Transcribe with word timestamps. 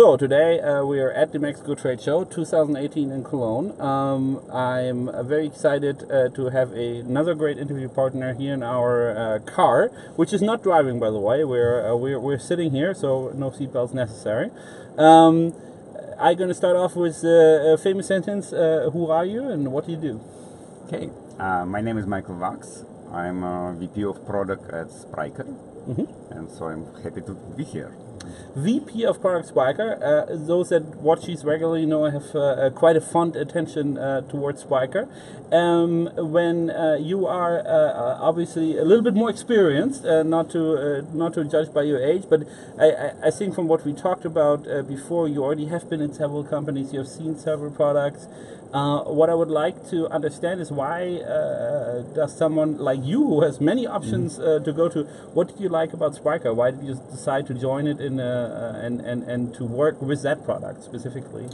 So 0.00 0.16
today 0.16 0.58
uh, 0.60 0.82
we 0.82 0.98
are 0.98 1.12
at 1.12 1.30
the 1.30 1.38
DMEXCO 1.38 1.78
Trade 1.78 2.00
Show 2.00 2.24
2018 2.24 3.12
in 3.12 3.22
Cologne. 3.22 3.78
Um, 3.78 4.40
I'm 4.50 5.10
uh, 5.10 5.22
very 5.22 5.46
excited 5.46 6.10
uh, 6.10 6.30
to 6.30 6.48
have 6.48 6.72
a, 6.72 7.00
another 7.00 7.34
great 7.34 7.58
interview 7.58 7.86
partner 7.86 8.32
here 8.32 8.54
in 8.54 8.62
our 8.62 9.10
uh, 9.14 9.38
car, 9.40 9.88
which 10.16 10.32
is 10.32 10.40
not 10.40 10.62
driving, 10.62 10.98
by 10.98 11.10
the 11.10 11.18
way. 11.18 11.44
We're 11.44 11.86
uh, 11.86 11.96
we're, 11.96 12.18
we're 12.18 12.38
sitting 12.38 12.70
here, 12.70 12.94
so 12.94 13.30
no 13.34 13.50
seatbelts 13.50 13.92
necessary. 13.92 14.48
Um, 14.96 15.52
I'm 16.18 16.34
going 16.38 16.48
to 16.48 16.54
start 16.54 16.76
off 16.76 16.96
with 16.96 17.22
uh, 17.22 17.74
a 17.74 17.76
famous 17.76 18.06
sentence: 18.06 18.52
Who 18.52 19.10
are 19.10 19.26
you, 19.26 19.50
and 19.50 19.70
what 19.70 19.84
do 19.84 19.92
you 19.92 19.98
do? 19.98 20.20
Okay, 20.86 21.10
my 21.36 21.82
name 21.82 21.98
is 21.98 22.06
Michael 22.06 22.36
Wachs. 22.36 22.86
I'm 23.12 23.42
a 23.42 23.76
VP 23.78 24.04
of 24.04 24.24
Product 24.24 24.64
at 24.72 24.90
Spryker, 24.90 25.44
mm 25.44 25.94
-hmm. 25.94 26.08
and 26.30 26.50
so 26.50 26.70
I'm 26.70 26.86
happy 27.04 27.20
to 27.20 27.36
be 27.54 27.64
here. 27.64 27.92
VP 28.56 29.04
of 29.04 29.20
Product 29.20 29.48
Spryker. 29.48 29.98
Uh, 30.02 30.36
those 30.36 30.70
that 30.70 30.82
watch 30.96 31.26
these 31.26 31.44
regularly 31.44 31.86
know 31.86 32.04
I 32.04 32.10
have 32.10 32.34
uh, 32.34 32.70
quite 32.70 32.96
a 32.96 33.00
fond 33.00 33.36
attention 33.36 33.98
uh, 33.98 34.22
towards 34.22 34.64
Spryker. 34.64 35.08
Um, 35.52 36.08
when 36.16 36.70
uh, 36.70 36.96
you 37.00 37.26
are 37.26 37.60
uh, 37.60 38.18
obviously 38.20 38.78
a 38.78 38.84
little 38.84 39.02
bit 39.02 39.14
more 39.14 39.30
experienced, 39.30 40.04
uh, 40.04 40.22
not 40.22 40.50
to 40.50 41.06
not 41.12 41.34
to 41.34 41.44
judge 41.44 41.72
by 41.72 41.82
your 41.82 42.02
age, 42.02 42.24
but 42.28 42.46
I, 42.78 43.12
I, 43.24 43.30
think 43.30 43.54
from 43.54 43.66
what 43.66 43.84
we 43.84 43.92
talked 43.92 44.24
about 44.24 44.64
before, 44.86 45.28
you 45.28 45.42
already 45.42 45.66
have 45.66 45.90
been 45.90 46.00
in 46.00 46.12
several 46.12 46.44
companies. 46.44 46.92
You 46.92 47.00
have 47.00 47.08
seen 47.08 47.36
several 47.36 47.70
products. 47.72 48.28
Uh, 48.72 49.02
what 49.02 49.28
I 49.28 49.34
would 49.34 49.50
like 49.50 49.88
to 49.90 50.06
understand 50.08 50.60
is 50.60 50.70
why 50.70 51.16
uh, 51.16 52.02
does 52.14 52.36
someone 52.36 52.78
like 52.78 53.00
you, 53.02 53.26
who 53.26 53.42
has 53.42 53.60
many 53.60 53.84
options 53.84 54.38
mm. 54.38 54.60
uh, 54.60 54.64
to 54.64 54.72
go 54.72 54.88
to, 54.88 55.02
what 55.34 55.48
did 55.48 55.58
you 55.58 55.68
like 55.68 55.92
about 55.92 56.14
Spryker? 56.14 56.54
Why 56.54 56.70
did 56.70 56.84
you 56.84 56.94
decide 57.10 57.48
to 57.48 57.54
join 57.54 57.88
it 57.88 58.00
in 58.00 58.20
uh, 58.20 58.24
uh, 58.24 58.86
and, 58.86 59.00
and 59.00 59.24
and 59.24 59.52
to 59.54 59.64
work 59.64 60.00
with 60.00 60.22
that 60.22 60.44
product 60.44 60.84
specifically? 60.84 61.48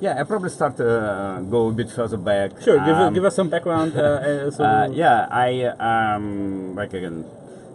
Yeah, 0.00 0.20
I 0.20 0.24
probably 0.24 0.50
start 0.50 0.76
to 0.76 0.88
uh, 0.88 1.40
go 1.40 1.68
a 1.68 1.72
bit 1.72 1.90
further 1.90 2.18
back. 2.18 2.60
Sure, 2.60 2.78
give, 2.84 2.96
um, 2.96 3.14
give 3.14 3.24
us 3.24 3.34
some 3.34 3.48
background. 3.48 3.92
so 4.58 4.92
yeah, 4.92 5.26
I 5.30 5.64
um, 5.64 6.74
like 6.74 6.92
again, 6.92 7.24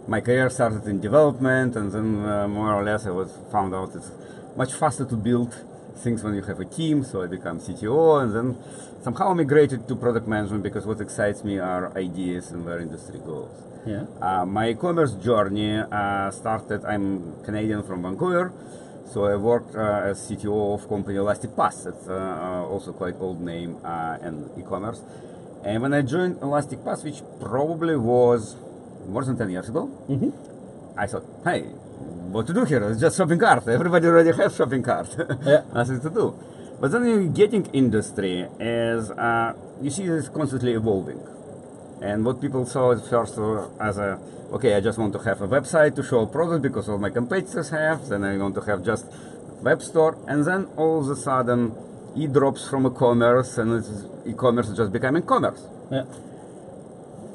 my 0.06 0.20
career 0.20 0.48
started 0.50 0.86
in 0.86 1.00
development, 1.00 1.74
and 1.74 1.90
then 1.90 2.06
more 2.50 2.72
or 2.72 2.84
less 2.84 3.06
I 3.06 3.10
was 3.10 3.36
found 3.50 3.74
out 3.74 3.90
it's 3.96 4.12
much 4.56 4.72
faster 4.72 5.04
to 5.04 5.16
build 5.16 5.52
things 5.96 6.22
when 6.22 6.34
you 6.34 6.42
have 6.42 6.60
a 6.60 6.64
team. 6.64 7.04
So 7.04 7.22
I 7.22 7.26
become 7.26 7.60
CTO 7.60 8.22
and 8.22 8.34
then 8.34 8.58
somehow 9.02 9.34
migrated 9.34 9.86
to 9.88 9.96
product 9.96 10.26
management 10.26 10.62
because 10.62 10.86
what 10.86 11.00
excites 11.00 11.44
me 11.44 11.58
are 11.58 11.96
ideas 11.96 12.50
and 12.50 12.64
where 12.64 12.78
industry 12.78 13.20
goes. 13.20 13.50
Yeah. 13.86 14.06
Uh, 14.20 14.46
my 14.46 14.70
e-commerce 14.70 15.12
journey 15.12 15.76
uh, 15.76 16.30
started. 16.30 16.84
I'm 16.86 17.42
Canadian 17.44 17.82
from 17.82 18.02
Vancouver, 18.02 18.50
so 19.12 19.26
I 19.26 19.36
worked 19.36 19.76
uh, 19.76 20.10
as 20.10 20.18
CTO 20.26 20.74
of 20.74 20.88
company 20.88 21.18
ElasticPath. 21.18 21.86
It's 21.86 22.08
uh, 22.08 22.14
uh, 22.14 22.64
also 22.64 22.92
quite 22.92 23.16
old 23.20 23.42
name 23.42 23.78
uh, 23.84 24.16
in 24.22 24.50
e-commerce. 24.58 25.02
And 25.64 25.82
when 25.82 25.92
I 25.92 26.00
joined 26.00 26.36
ElasticPath, 26.36 27.04
which 27.04 27.22
probably 27.40 27.96
was 27.96 28.56
more 29.06 29.24
than 29.24 29.36
10 29.36 29.50
years 29.50 29.68
ago, 29.68 29.90
mm-hmm. 30.08 30.30
I 30.98 31.06
thought, 31.06 31.24
hey, 31.44 31.66
what 32.34 32.48
to 32.48 32.52
do 32.52 32.64
here? 32.64 32.82
It's 32.90 33.00
just 33.00 33.16
shopping 33.16 33.38
cart. 33.38 33.66
Everybody 33.78 34.06
already 34.08 34.32
has 34.32 34.56
shopping 34.56 34.82
cart. 34.82 35.08
yeah. 35.46 35.62
Nothing 35.72 36.00
to 36.00 36.10
do. 36.10 36.34
But 36.80 36.90
then 36.90 37.06
you 37.06 37.28
getting 37.28 37.66
industry 37.66 38.46
as 38.58 39.10
uh, 39.12 39.54
you 39.80 39.90
see 39.90 40.06
this 40.08 40.28
constantly 40.28 40.72
evolving. 40.72 41.20
And 42.02 42.24
what 42.24 42.40
people 42.40 42.66
saw 42.66 42.92
at 42.92 43.06
first 43.08 43.38
as 43.80 43.98
a 43.98 44.18
okay, 44.52 44.74
I 44.74 44.80
just 44.80 44.98
want 44.98 45.12
to 45.12 45.20
have 45.20 45.40
a 45.42 45.48
website 45.48 45.94
to 45.94 46.02
show 46.02 46.20
a 46.20 46.26
product 46.26 46.62
because 46.62 46.88
all 46.88 46.98
my 46.98 47.10
competitors 47.10 47.70
have. 47.70 48.08
Then 48.08 48.24
I 48.24 48.36
want 48.36 48.56
to 48.56 48.62
have 48.62 48.84
just 48.84 49.06
web 49.62 49.80
store, 49.80 50.18
and 50.26 50.44
then 50.44 50.66
all 50.76 51.00
of 51.00 51.08
a 51.08 51.16
sudden, 51.16 51.72
e 52.16 52.26
drops 52.26 52.68
from 52.68 52.86
e-commerce, 52.86 53.58
and 53.58 53.70
e-commerce 54.26 54.68
is 54.68 54.76
just 54.76 54.92
becoming 54.92 55.22
commerce. 55.22 55.62
Yeah. 55.90 56.04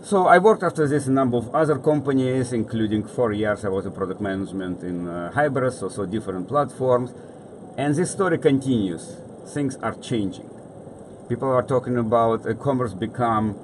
So 0.02 0.28
I 0.28 0.38
worked 0.38 0.64
after 0.64 0.88
this 0.88 1.08
in 1.08 1.12
a 1.12 1.16
number 1.16 1.38
of 1.38 1.54
other 1.54 1.78
companies, 1.78 2.54
including 2.54 3.04
four 3.06 3.34
years 3.34 3.66
I 3.66 3.70
was 3.70 3.86
a 3.86 3.92
product 3.92 4.22
management 4.22 4.82
in 4.82 5.08
uh, 5.08 5.32
Hybris, 5.36 5.84
also 5.84 6.06
different 6.06 6.48
platforms. 6.48 7.14
And 7.78 7.94
this 7.94 8.12
story 8.12 8.38
continues. 8.38 9.18
Things 9.54 9.76
are 9.78 9.94
changing. 9.96 10.50
People 11.28 11.50
are 11.50 11.64
talking 11.64 11.98
about 11.98 12.50
e-commerce 12.50 12.94
become 12.94 13.58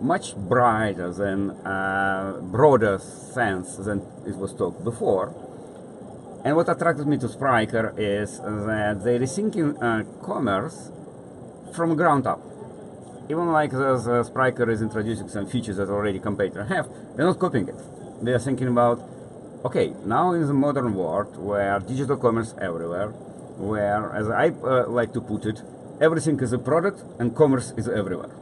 much 0.00 0.36
brighter 0.36 1.12
than 1.12 1.50
uh, 1.66 2.38
broader 2.42 2.98
sense 2.98 3.76
than 3.76 4.02
it 4.24 4.36
was 4.36 4.54
talked 4.54 4.84
before. 4.84 5.34
And 6.44 6.54
what 6.56 6.68
attracted 6.68 7.08
me 7.08 7.18
to 7.18 7.26
Spryker 7.26 7.92
is 7.98 8.38
that 8.38 9.02
they're 9.02 9.18
rethinking 9.18 9.82
uh, 9.82 10.04
commerce 10.24 10.92
from 11.74 11.96
ground 11.96 12.26
up 12.26 12.51
even 13.32 13.48
like 13.50 13.70
the, 13.70 13.96
the 14.08 14.22
Spryker 14.28 14.68
is 14.70 14.82
introducing 14.82 15.28
some 15.28 15.46
features 15.46 15.76
that 15.78 15.88
already 15.88 16.18
competitors 16.18 16.68
have, 16.68 16.86
they're 17.16 17.26
not 17.26 17.38
copying 17.38 17.68
it. 17.68 17.80
They 18.22 18.32
are 18.32 18.38
thinking 18.38 18.68
about, 18.68 18.98
okay, 19.64 19.94
now 20.04 20.32
in 20.32 20.46
the 20.46 20.52
modern 20.66 20.94
world 20.94 21.36
where 21.38 21.78
digital 21.80 22.16
commerce 22.16 22.54
everywhere, 22.60 23.08
where, 23.70 24.12
as 24.12 24.28
I 24.28 24.48
uh, 24.48 24.86
like 24.88 25.12
to 25.14 25.20
put 25.20 25.46
it, 25.46 25.62
everything 26.00 26.38
is 26.40 26.52
a 26.52 26.58
product 26.58 27.02
and 27.18 27.34
commerce 27.34 27.72
is 27.76 27.88
everywhere. 27.88 28.32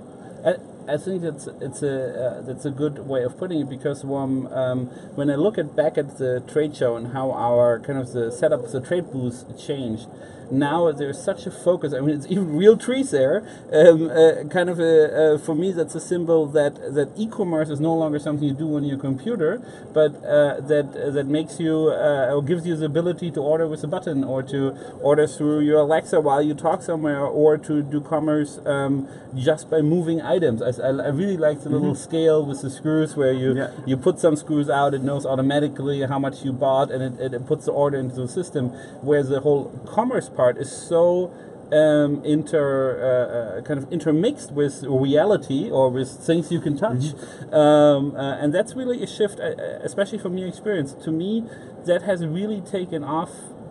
I 0.90 0.96
think 0.96 1.22
that's 1.22 1.46
it's 1.60 1.82
a 1.82 1.94
uh, 2.24 2.42
that's 2.42 2.64
a 2.64 2.70
good 2.70 2.98
way 3.06 3.22
of 3.22 3.38
putting 3.38 3.60
it 3.60 3.68
because 3.68 4.02
um, 4.02 4.46
um, 4.48 4.86
when 5.14 5.30
I 5.30 5.36
look 5.36 5.56
at 5.56 5.76
back 5.76 5.96
at 5.98 6.18
the 6.18 6.42
trade 6.52 6.74
show 6.74 6.96
and 6.96 7.12
how 7.12 7.30
our 7.30 7.78
kind 7.78 7.98
of 7.98 8.12
the 8.12 8.32
setup 8.32 8.64
of 8.64 8.72
the 8.72 8.80
trade 8.80 9.12
booths 9.12 9.44
changed, 9.64 10.08
now 10.50 10.90
there's 10.92 11.22
such 11.22 11.46
a 11.46 11.50
focus. 11.50 11.92
I 11.94 12.00
mean, 12.00 12.16
it's 12.16 12.26
even 12.26 12.56
real 12.56 12.76
trees 12.76 13.10
there. 13.10 13.46
Um, 13.72 14.10
uh, 14.10 14.44
kind 14.48 14.68
of 14.68 14.80
a, 14.80 15.34
uh, 15.34 15.38
for 15.38 15.54
me, 15.54 15.72
that's 15.72 15.94
a 15.94 16.00
symbol 16.00 16.46
that 16.48 16.74
that 16.94 17.10
e-commerce 17.16 17.70
is 17.70 17.80
no 17.80 17.94
longer 17.94 18.18
something 18.18 18.46
you 18.46 18.54
do 18.54 18.76
on 18.76 18.84
your 18.84 18.98
computer, 18.98 19.62
but 19.92 20.16
uh, 20.24 20.60
that 20.60 20.92
that 21.14 21.26
makes 21.26 21.60
you 21.60 21.90
uh, 21.90 22.34
or 22.34 22.42
gives 22.42 22.66
you 22.66 22.76
the 22.76 22.86
ability 22.86 23.30
to 23.32 23.40
order 23.40 23.66
with 23.66 23.84
a 23.84 23.86
button 23.86 24.24
or 24.24 24.42
to 24.42 24.76
order 25.00 25.26
through 25.26 25.60
your 25.60 25.80
Alexa 25.80 26.20
while 26.20 26.42
you 26.42 26.54
talk 26.54 26.82
somewhere 26.82 27.20
or 27.24 27.56
to 27.58 27.82
do 27.82 28.00
commerce 28.00 28.58
um, 28.66 29.08
just 29.36 29.70
by 29.70 29.80
moving 29.80 30.20
items. 30.20 30.62
I, 30.62 30.88
I 30.88 31.08
really 31.20 31.36
like 31.36 31.60
the 31.60 31.68
mm 31.68 31.74
-hmm. 31.74 31.74
little 31.76 31.96
mm-hmm. 31.96 32.10
scale 32.10 32.40
with 32.50 32.60
the 32.60 32.70
screws 32.70 33.16
where 33.16 33.34
you 33.42 33.50
yeah. 33.54 33.70
you 33.86 33.96
put 33.96 34.18
some 34.18 34.36
screws 34.36 34.68
out, 34.68 34.94
it 34.94 35.02
knows 35.02 35.24
automatically 35.26 35.98
how 36.12 36.18
much 36.18 36.36
you 36.44 36.52
bought, 36.52 36.88
and 36.94 37.00
it, 37.08 37.32
it 37.32 37.46
puts 37.46 37.64
the 37.64 37.72
order 37.72 37.98
into 38.04 38.16
the 38.26 38.32
system. 38.40 38.64
Where 39.08 39.24
the 39.34 39.40
whole 39.40 39.62
commerce 39.96 40.28
part 40.28 40.39
is 40.58 40.70
so 40.70 41.30
um, 41.72 42.22
inter 42.24 42.98
uh, 42.98 43.58
uh, 43.58 43.62
kind 43.62 43.78
of 43.78 43.92
intermixed 43.92 44.52
with 44.52 44.82
reality 44.82 45.70
or 45.70 45.88
with 45.88 46.10
things 46.10 46.50
you 46.50 46.60
can 46.60 46.76
touch, 46.76 47.04
mm 47.04 47.14
-hmm. 47.14 47.54
um, 47.54 48.14
uh, 48.16 48.42
and 48.42 48.52
that's 48.52 48.74
really 48.74 49.02
a 49.02 49.06
shift, 49.06 49.38
uh, 49.38 49.44
especially 49.84 50.18
from 50.18 50.36
your 50.38 50.48
experience. 50.48 50.90
To 51.04 51.10
me, 51.12 51.44
that 51.86 52.02
has 52.02 52.20
really 52.38 52.60
taken 52.60 53.04
off 53.04 53.30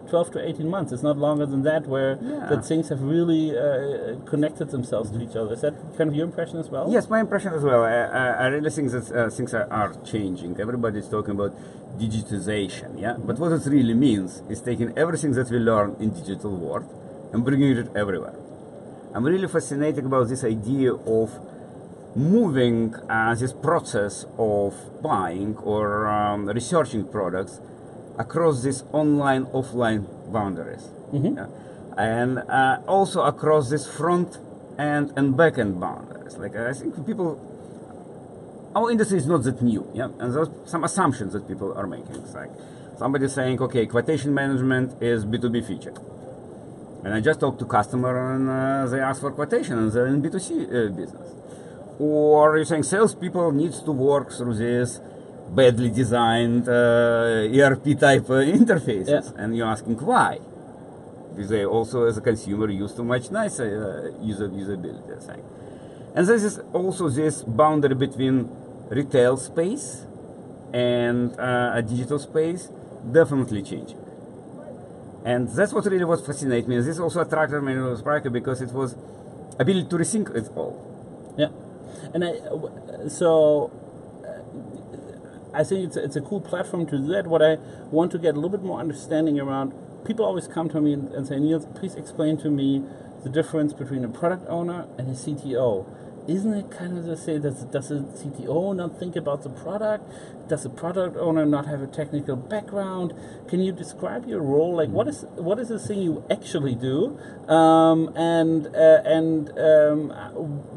12 0.09 0.31
to 0.31 0.47
18 0.47 0.67
months. 0.67 0.91
It's 0.91 1.03
not 1.03 1.17
longer 1.17 1.45
than 1.45 1.63
that 1.63 1.85
where 1.87 2.17
yeah. 2.21 2.47
that 2.49 2.65
things 2.65 2.89
have 2.89 3.01
really 3.01 3.57
uh, 3.57 4.19
connected 4.25 4.69
themselves 4.71 5.11
to 5.11 5.21
each 5.21 5.35
other. 5.35 5.53
Is 5.53 5.61
that 5.61 5.75
kind 5.97 6.09
of 6.09 6.15
your 6.15 6.25
impression 6.25 6.57
as 6.57 6.69
well? 6.69 6.91
Yes, 6.91 7.09
my 7.09 7.19
impression 7.19 7.53
as 7.53 7.63
well. 7.63 7.83
I, 7.83 8.43
I 8.43 8.47
really 8.47 8.69
think 8.69 8.91
that 8.91 9.11
uh, 9.11 9.29
things 9.29 9.53
are, 9.53 9.67
are, 9.71 9.93
changing. 10.03 10.59
Everybody's 10.59 11.07
talking 11.07 11.31
about 11.31 11.53
digitization, 11.99 12.99
yeah? 12.99 13.15
But 13.17 13.37
what 13.39 13.51
it 13.51 13.65
really 13.65 13.93
means 13.93 14.41
is 14.49 14.61
taking 14.61 14.97
everything 14.97 15.31
that 15.33 15.49
we 15.49 15.57
learn 15.57 15.95
in 15.99 16.09
digital 16.11 16.55
world 16.55 16.87
and 17.33 17.43
bringing 17.45 17.77
it 17.77 17.89
everywhere. 17.95 18.35
I'm 19.13 19.23
really 19.23 19.47
fascinated 19.47 20.05
about 20.05 20.29
this 20.29 20.43
idea 20.43 20.93
of 20.93 21.31
moving 22.15 22.93
uh, 23.09 23.35
this 23.35 23.53
process 23.53 24.25
of 24.37 24.73
buying 25.01 25.55
or 25.57 26.07
um, 26.07 26.47
researching 26.47 27.05
products 27.07 27.59
across 28.19 28.61
these 28.63 28.83
online 28.91 29.45
offline 29.47 30.05
boundaries. 30.31 30.89
Mm-hmm. 31.11 31.37
yeah? 31.37 31.47
and 31.99 32.39
uh, 32.39 32.79
also 32.87 33.23
across 33.23 33.69
this 33.69 33.85
front 33.85 34.39
end 34.77 35.11
and 35.17 35.35
back 35.35 35.57
end 35.57 35.79
boundaries. 35.79 36.37
Like 36.37 36.55
i 36.55 36.73
think 36.73 37.05
people 37.05 37.29
our 38.75 38.89
industry 38.91 39.17
is 39.17 39.27
not 39.27 39.43
that 39.43 39.61
new 39.61 39.85
yeah. 39.93 40.05
And 40.19 40.33
there's 40.33 40.49
some 40.65 40.83
assumptions 40.83 41.33
that 41.33 41.47
people 41.47 41.73
are 41.73 41.87
making 41.87 42.15
it's 42.15 42.33
like 42.33 42.51
somebody 42.97 43.27
saying 43.27 43.61
okay 43.61 43.85
quotation 43.85 44.33
management 44.33 45.03
is 45.03 45.25
b2b 45.25 45.67
feature. 45.67 45.93
And 47.03 47.13
i 47.13 47.19
just 47.19 47.41
talked 47.41 47.59
to 47.59 47.65
customer 47.65 48.13
and 48.33 48.49
uh, 48.49 48.87
they 48.89 49.01
ask 49.01 49.19
for 49.19 49.31
quotation 49.31 49.77
and 49.77 49.91
they're 49.91 50.07
in 50.07 50.21
b2c 50.21 50.49
uh, 50.49 50.95
business. 50.95 51.35
Or 51.99 52.55
you're 52.55 52.65
saying 52.65 52.83
salespeople 52.83 53.51
needs 53.51 53.83
to 53.83 53.91
work 53.91 54.31
through 54.31 54.55
this 54.55 55.01
badly 55.55 55.89
designed 55.89 56.67
uh, 56.67 57.47
ERP 57.51 57.99
type 57.99 58.29
uh, 58.29 58.43
interfaces, 58.59 59.07
yeah. 59.07 59.43
and 59.43 59.55
you're 59.55 59.67
asking 59.67 59.97
why. 59.97 60.39
Because 61.31 61.49
they 61.49 61.65
also, 61.65 62.05
as 62.05 62.17
a 62.17 62.21
consumer, 62.21 62.69
use 62.69 62.93
too 62.93 63.03
much 63.03 63.31
nicer 63.31 64.13
uh, 64.15 64.23
user 64.23 64.49
usability. 64.49 65.25
Thing. 65.25 65.43
And 66.15 66.27
this 66.27 66.43
is 66.43 66.59
also 66.73 67.09
this 67.09 67.43
boundary 67.43 67.95
between 67.95 68.49
retail 68.89 69.37
space 69.37 70.05
and 70.73 71.37
uh, 71.39 71.71
a 71.75 71.81
digital 71.81 72.19
space 72.19 72.69
definitely 73.11 73.61
changing. 73.61 73.99
And 75.25 75.49
that's 75.49 75.73
what 75.73 75.85
really 75.85 76.05
what 76.05 76.25
fascinates 76.25 76.67
me. 76.67 76.77
And 76.77 76.85
this 76.85 76.99
also 76.99 77.21
attracted 77.21 77.61
me 77.61 77.73
to 77.73 77.95
Spryker 77.97 78.31
because 78.31 78.61
it 78.61 78.71
was 78.71 78.95
ability 79.59 79.89
to 79.89 79.95
rethink 79.97 80.35
it 80.35 80.49
all. 80.55 80.85
Yeah, 81.37 81.49
and 82.13 82.23
I, 82.23 83.07
so 83.07 83.71
I 85.59 85.63
think 85.65 85.83
it's 85.87 85.97
a, 85.97 86.03
it's 86.05 86.15
a 86.15 86.21
cool 86.21 86.39
platform 86.39 86.85
to 86.85 86.97
do 86.97 87.07
that. 87.07 87.27
What 87.27 87.41
I 87.41 87.55
want 87.91 88.13
to 88.13 88.17
get 88.17 88.31
a 88.31 88.39
little 88.39 88.49
bit 88.49 88.63
more 88.63 88.79
understanding 88.79 89.37
around, 89.41 89.73
people 90.05 90.23
always 90.23 90.47
come 90.47 90.69
to 90.69 90.79
me 90.79 90.93
and, 90.93 91.09
and 91.09 91.27
say, 91.27 91.37
Niels, 91.37 91.67
please 91.75 91.95
explain 91.95 92.37
to 92.37 92.49
me 92.49 92.81
the 93.25 93.29
difference 93.29 93.73
between 93.73 94.05
a 94.05 94.07
product 94.07 94.45
owner 94.47 94.87
and 94.97 95.09
a 95.09 95.13
CTO 95.13 95.85
isn't 96.29 96.53
it 96.53 96.69
kind 96.71 96.97
of 96.97 97.05
the 97.05 97.17
same? 97.17 97.41
Does, 97.41 97.63
does 97.63 97.89
the 97.89 97.95
CTO 97.95 98.75
not 98.75 98.99
think 98.99 99.15
about 99.15 99.43
the 99.43 99.49
product? 99.49 100.03
Does 100.47 100.63
the 100.63 100.69
product 100.69 101.17
owner 101.17 101.45
not 101.45 101.65
have 101.65 101.81
a 101.81 101.87
technical 101.87 102.35
background? 102.35 103.13
Can 103.47 103.59
you 103.61 103.71
describe 103.71 104.27
your 104.27 104.41
role? 104.41 104.75
Like, 104.75 104.89
what 104.89 105.07
is 105.07 105.25
what 105.35 105.59
is 105.59 105.69
the 105.69 105.79
thing 105.79 106.01
you 106.01 106.23
actually 106.29 106.75
do? 106.75 107.19
Um, 107.47 108.15
and 108.15 108.67
uh, 108.67 109.01
and 109.05 109.49
um, 109.57 110.09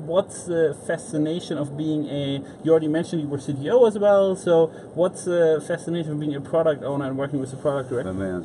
what's 0.06 0.44
the 0.44 0.76
fascination 0.86 1.58
of 1.58 1.76
being 1.76 2.06
a? 2.08 2.42
You 2.64 2.70
already 2.70 2.88
mentioned 2.88 3.22
you 3.22 3.28
were 3.28 3.38
CTO 3.38 3.86
as 3.86 3.98
well. 3.98 4.36
So, 4.36 4.66
what's 4.94 5.24
the 5.24 5.62
fascination 5.66 6.12
of 6.12 6.20
being 6.20 6.34
a 6.34 6.40
product 6.40 6.82
owner 6.82 7.06
and 7.06 7.16
working 7.18 7.40
with 7.40 7.50
the 7.50 7.56
product 7.58 7.90
director? 7.90 8.44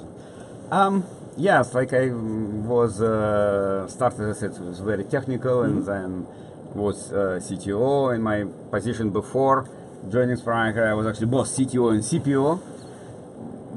Um, 0.72 1.06
yes, 1.38 1.74
like 1.74 1.94
I 1.94 2.10
was 2.10 3.02
uh, 3.02 3.88
started 3.88 4.30
as 4.30 4.44
it 4.44 4.60
was 4.60 4.80
very 4.80 5.06
technical, 5.06 5.58
mm 5.60 5.64
-hmm. 5.64 5.68
and 5.68 5.78
mm-hmm. 5.78 6.26
then 6.26 6.47
was 6.78 7.12
uh, 7.12 7.40
CTO. 7.42 8.16
In 8.16 8.22
my 8.22 8.46
position 8.72 9.10
before 9.10 9.70
joining 10.10 10.38
Spryker, 10.38 10.88
I 10.88 10.94
was 10.94 11.08
actually 11.08 11.28
both 11.28 11.48
CTO 11.48 11.92
and 11.92 12.02
CPO. 12.02 12.62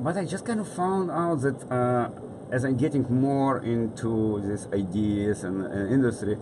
But 0.04 0.16
I 0.16 0.24
just 0.24 0.44
kind 0.46 0.60
of 0.60 0.68
found 0.68 1.10
out 1.10 1.40
that 1.42 1.58
uh, 1.70 2.10
as 2.52 2.64
I'm 2.64 2.76
getting 2.76 3.04
more 3.08 3.58
into 3.58 4.40
these 4.46 4.66
ideas 4.72 5.44
and, 5.44 5.66
and 5.66 5.92
industry, 5.92 6.36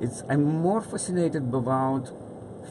it's 0.00 0.22
I'm 0.28 0.44
more 0.44 0.80
fascinated 0.82 1.54
about 1.54 2.12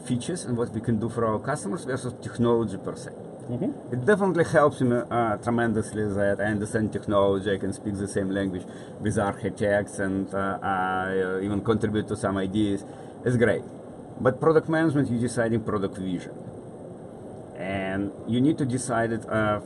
features 0.06 0.44
and 0.44 0.56
what 0.56 0.70
we 0.70 0.80
can 0.80 0.98
do 0.98 1.08
for 1.08 1.24
our 1.26 1.38
customers 1.38 1.84
versus 1.84 2.14
technology 2.22 2.76
per 2.76 2.96
se. 2.96 3.27
Mm-hmm. 3.48 3.94
It 3.94 4.04
definitely 4.04 4.44
helps 4.44 4.82
me 4.82 5.00
uh, 5.10 5.38
tremendously 5.38 6.04
that 6.04 6.38
I 6.38 6.44
understand 6.44 6.92
technology, 6.92 7.50
I 7.50 7.56
can 7.56 7.72
speak 7.72 7.96
the 7.96 8.06
same 8.06 8.28
language 8.28 8.64
with 9.00 9.18
architects, 9.18 9.98
and 9.98 10.32
uh, 10.34 10.58
I 10.60 11.18
uh, 11.22 11.40
even 11.40 11.62
contribute 11.64 12.08
to 12.08 12.16
some 12.16 12.36
ideas 12.36 12.84
It's 13.24 13.36
great. 13.36 13.62
But 14.20 14.40
product 14.40 14.68
management, 14.68 15.10
you're 15.10 15.20
deciding 15.20 15.60
product 15.64 15.96
vision. 15.96 16.34
And 17.56 18.12
you 18.26 18.40
need 18.40 18.58
to 18.58 18.66
decide 18.66 19.12
it, 19.12 19.28
uh, 19.28 19.60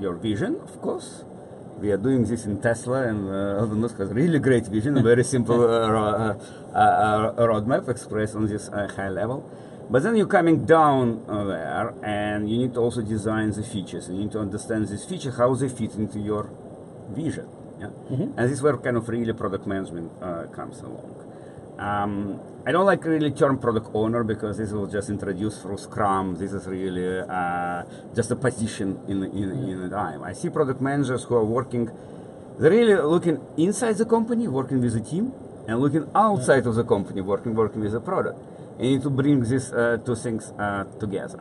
your 0.00 0.14
vision, 0.14 0.56
of 0.62 0.80
course. 0.80 1.24
We 1.78 1.92
are 1.92 1.96
doing 1.96 2.24
this 2.24 2.44
in 2.44 2.60
Tesla, 2.60 3.06
and 3.06 3.28
uh, 3.28 3.62
Elon 3.62 3.80
Musk 3.80 3.98
has 3.98 4.10
really 4.10 4.40
great 4.40 4.66
vision, 4.66 4.98
a 4.98 5.02
very 5.02 5.22
simple 5.22 5.62
uh, 5.70 6.34
uh, 6.74 6.78
uh, 6.78 7.46
roadmap 7.46 7.88
expressed 7.88 8.34
on 8.34 8.46
this 8.46 8.68
uh, 8.68 8.88
high 8.96 9.10
level. 9.10 9.48
But 9.90 10.02
then 10.02 10.16
you're 10.16 10.26
coming 10.26 10.66
down 10.66 11.24
there, 11.26 11.94
and 12.02 12.50
you 12.50 12.58
need 12.58 12.74
to 12.74 12.80
also 12.80 13.00
design 13.00 13.50
the 13.52 13.62
features. 13.62 14.08
You 14.08 14.18
need 14.18 14.32
to 14.32 14.40
understand 14.40 14.88
these 14.88 15.04
features, 15.04 15.38
how 15.38 15.54
they 15.54 15.68
fit 15.68 15.94
into 15.94 16.18
your 16.18 16.50
vision. 17.10 17.48
Yeah? 17.80 17.86
Mm-hmm. 17.86 18.38
And 18.38 18.38
this 18.38 18.52
is 18.52 18.62
where 18.62 18.76
kind 18.76 18.96
of 18.98 19.08
really 19.08 19.32
product 19.32 19.66
management 19.66 20.12
comes 20.52 20.80
along. 20.80 21.14
Um, 21.78 22.40
I 22.66 22.72
don't 22.72 22.84
like 22.84 23.04
really 23.04 23.30
term 23.30 23.58
product 23.58 23.88
owner 23.94 24.24
because 24.24 24.58
this 24.58 24.72
was 24.72 24.92
just 24.92 25.08
introduced 25.08 25.62
through 25.62 25.78
Scrum. 25.78 26.36
This 26.36 26.52
is 26.52 26.66
really 26.66 27.20
uh, 27.20 27.84
just 28.14 28.30
a 28.32 28.36
position 28.36 28.98
in 29.08 29.22
in, 29.22 29.68
in 29.70 29.90
time. 29.90 30.22
I 30.24 30.32
see 30.32 30.50
product 30.50 30.80
managers 30.82 31.24
who 31.24 31.36
are 31.36 31.44
working. 31.44 31.88
They're 32.58 32.72
really 32.72 32.96
looking 32.96 33.40
inside 33.56 33.96
the 33.96 34.04
company, 34.04 34.48
working 34.48 34.80
with 34.80 34.92
the 34.92 35.00
team, 35.00 35.32
and 35.68 35.80
looking 35.80 36.10
outside 36.14 36.66
of 36.66 36.74
the 36.74 36.84
company, 36.84 37.20
working 37.20 37.54
working 37.54 37.80
with 37.80 37.92
the 37.92 38.00
product. 38.00 38.38
You 38.78 38.90
need 38.90 39.02
to 39.02 39.10
bring 39.10 39.42
these 39.42 39.72
uh, 39.72 39.98
two 40.04 40.14
things 40.14 40.52
uh, 40.52 40.84
together. 41.00 41.40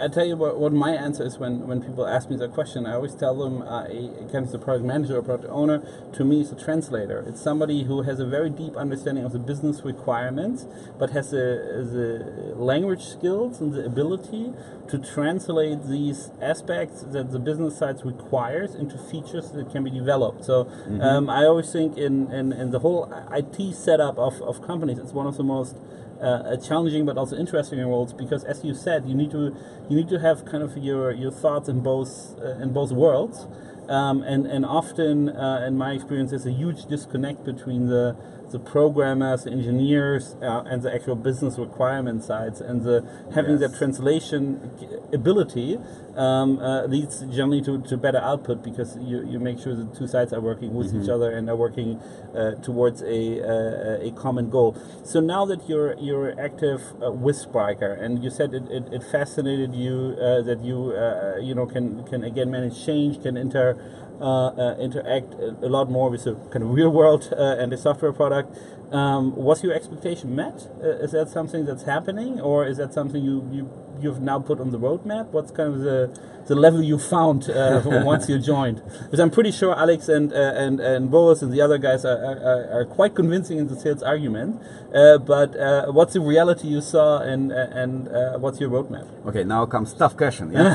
I 0.00 0.08
tell 0.08 0.24
you 0.24 0.36
what, 0.36 0.58
what 0.58 0.72
my 0.72 0.90
answer 0.90 1.24
is 1.24 1.38
when, 1.38 1.66
when 1.66 1.80
people 1.80 2.06
ask 2.06 2.28
me 2.30 2.36
that 2.36 2.52
question. 2.52 2.86
I 2.86 2.94
always 2.94 3.14
tell 3.14 3.36
them, 3.36 3.62
uh, 3.62 3.86
comes 4.30 4.52
the 4.52 4.58
product 4.58 4.84
manager 4.84 5.18
or 5.18 5.22
product 5.22 5.48
owner, 5.50 5.82
to 6.12 6.24
me 6.24 6.40
is 6.40 6.52
a 6.52 6.56
translator. 6.56 7.24
It's 7.26 7.40
somebody 7.40 7.84
who 7.84 8.02
has 8.02 8.20
a 8.20 8.26
very 8.26 8.50
deep 8.50 8.76
understanding 8.76 9.24
of 9.24 9.32
the 9.32 9.38
business 9.38 9.82
requirements, 9.84 10.66
but 10.98 11.10
has 11.10 11.30
the, 11.30 11.86
the 11.92 12.54
language 12.54 13.02
skills 13.02 13.60
and 13.60 13.72
the 13.72 13.84
ability 13.84 14.52
to 14.88 14.98
translate 14.98 15.84
these 15.88 16.30
aspects 16.40 17.02
that 17.02 17.30
the 17.32 17.38
business 17.38 17.78
side 17.78 18.04
requires 18.04 18.74
into 18.74 18.98
features 18.98 19.50
that 19.52 19.70
can 19.70 19.84
be 19.84 19.90
developed. 19.90 20.44
So 20.44 20.64
mm-hmm. 20.64 21.00
um, 21.00 21.30
I 21.30 21.44
always 21.44 21.72
think 21.72 21.96
in, 21.96 22.30
in, 22.30 22.52
in 22.52 22.70
the 22.70 22.80
whole 22.80 23.12
IT 23.32 23.74
setup 23.74 24.18
of, 24.18 24.40
of 24.42 24.64
companies, 24.66 24.98
it's 24.98 25.12
one 25.12 25.26
of 25.26 25.36
the 25.36 25.44
most 25.44 25.76
uh, 26.22 26.56
challenging 26.72 27.04
but 27.04 27.16
also 27.18 27.36
interesting 27.36 27.78
roles 27.80 28.12
because, 28.22 28.42
as 28.44 28.64
you 28.64 28.74
said, 28.74 28.98
you 29.10 29.14
need 29.14 29.30
to 29.30 29.42
you 29.88 29.94
need 30.00 30.08
to 30.08 30.18
have 30.18 30.36
kind 30.52 30.62
of 30.62 30.76
your 30.88 31.12
your 31.12 31.30
thoughts 31.30 31.68
in 31.68 31.78
both 31.80 32.12
uh, 32.40 32.62
in 32.64 32.72
both 32.72 32.90
worlds. 32.92 33.46
Um, 33.88 34.22
and 34.22 34.46
and 34.54 34.64
often, 34.64 35.28
uh, 35.28 35.66
in 35.68 35.74
my 35.76 35.90
experience, 35.92 36.30
there's 36.30 36.46
a 36.46 36.56
huge 36.62 36.80
disconnect 36.94 37.44
between 37.44 37.82
the 37.94 38.16
the 38.50 38.58
programmers, 38.58 39.46
engineers, 39.46 40.36
uh, 40.42 40.62
and 40.66 40.82
the 40.82 40.94
actual 40.94 41.14
business 41.14 41.58
requirement 41.58 42.22
sides, 42.24 42.60
and 42.60 42.82
the 42.82 43.06
having 43.34 43.58
yes. 43.58 43.70
that 43.70 43.78
translation 43.78 44.70
ability 45.12 45.78
um, 46.16 46.58
uh, 46.58 46.84
leads 46.84 47.20
generally 47.20 47.62
to, 47.62 47.80
to 47.82 47.96
better 47.96 48.18
output 48.18 48.62
because 48.62 48.96
you, 48.98 49.26
you 49.26 49.38
make 49.38 49.58
sure 49.58 49.74
the 49.74 49.86
two 49.96 50.06
sides 50.06 50.32
are 50.32 50.40
working 50.40 50.74
with 50.74 50.88
mm-hmm. 50.88 51.02
each 51.02 51.08
other 51.08 51.30
and 51.30 51.48
are 51.48 51.56
working 51.56 51.98
uh, 52.34 52.52
towards 52.62 53.02
a, 53.02 53.38
a, 53.38 54.08
a 54.08 54.10
common 54.12 54.50
goal. 54.50 54.76
So 55.04 55.20
now 55.20 55.44
that 55.46 55.68
you're 55.68 55.94
you're 55.98 56.38
active 56.40 56.82
uh, 57.02 57.10
with 57.10 57.36
Spryker, 57.36 57.92
and 58.00 58.22
you 58.22 58.30
said 58.30 58.54
it, 58.54 58.64
it, 58.70 58.92
it 58.92 59.02
fascinated 59.02 59.74
you 59.74 60.16
uh, 60.20 60.42
that 60.42 60.60
you 60.62 60.92
uh, 60.92 61.38
you 61.38 61.54
know 61.54 61.66
can 61.66 62.04
can 62.04 62.24
again 62.24 62.50
manage 62.50 62.84
change, 62.84 63.22
can 63.22 63.36
inter 63.36 63.78
uh, 64.22 64.46
uh, 64.56 64.76
interact 64.78 65.34
a 65.34 65.68
lot 65.68 65.90
more 65.90 66.08
with 66.08 66.22
the 66.22 66.34
kind 66.52 66.62
of 66.62 66.70
real 66.70 66.90
world 66.90 67.32
uh, 67.32 67.56
and 67.58 67.72
the 67.72 67.76
software 67.76 68.12
product. 68.12 68.41
Um, 68.90 69.34
was 69.36 69.62
your 69.62 69.72
expectation 69.72 70.34
met? 70.34 70.68
is 70.82 71.12
that 71.12 71.30
something 71.30 71.64
that's 71.64 71.84
happening, 71.84 72.40
or 72.40 72.66
is 72.66 72.76
that 72.76 72.92
something 72.92 73.22
you, 73.24 73.48
you 73.50 73.70
you've 74.02 74.20
now 74.20 74.38
put 74.38 74.60
on 74.60 74.70
the 74.70 74.78
roadmap? 74.78 75.26
What's 75.28 75.50
kind 75.50 75.74
of 75.74 75.80
the 75.80 76.18
the 76.46 76.56
level 76.56 76.82
you 76.82 76.98
found 76.98 77.48
uh, 77.48 77.82
once 78.04 78.28
you 78.28 78.38
joined? 78.38 78.82
Because 79.04 79.20
I'm 79.20 79.30
pretty 79.30 79.52
sure 79.52 79.74
Alex 79.76 80.08
and 80.08 80.32
uh, 80.32 80.36
and 80.36 80.80
and 80.80 81.10
Boris 81.10 81.42
and 81.42 81.52
the 81.52 81.60
other 81.60 81.78
guys 81.78 82.04
are, 82.04 82.18
are, 82.18 82.80
are 82.80 82.84
quite 82.84 83.14
convincing 83.14 83.58
in 83.58 83.68
the 83.68 83.78
sales 83.78 84.02
argument. 84.02 84.60
Uh, 84.94 85.18
but 85.18 85.56
uh, 85.56 85.90
what's 85.90 86.12
the 86.12 86.20
reality 86.20 86.68
you 86.68 86.80
saw, 86.80 87.18
and 87.18 87.52
uh, 87.52 87.66
and 87.70 88.08
uh, 88.08 88.38
what's 88.38 88.60
your 88.60 88.68
roadmap? 88.70 89.08
Okay, 89.26 89.44
now 89.44 89.64
comes 89.66 89.94
tough 89.94 90.16
question. 90.16 90.52
Yeah, 90.52 90.72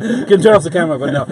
you 0.00 0.24
can 0.26 0.40
turn 0.40 0.54
off 0.56 0.62
the 0.62 0.70
camera, 0.70 0.98
but 0.98 1.12
no. 1.12 1.24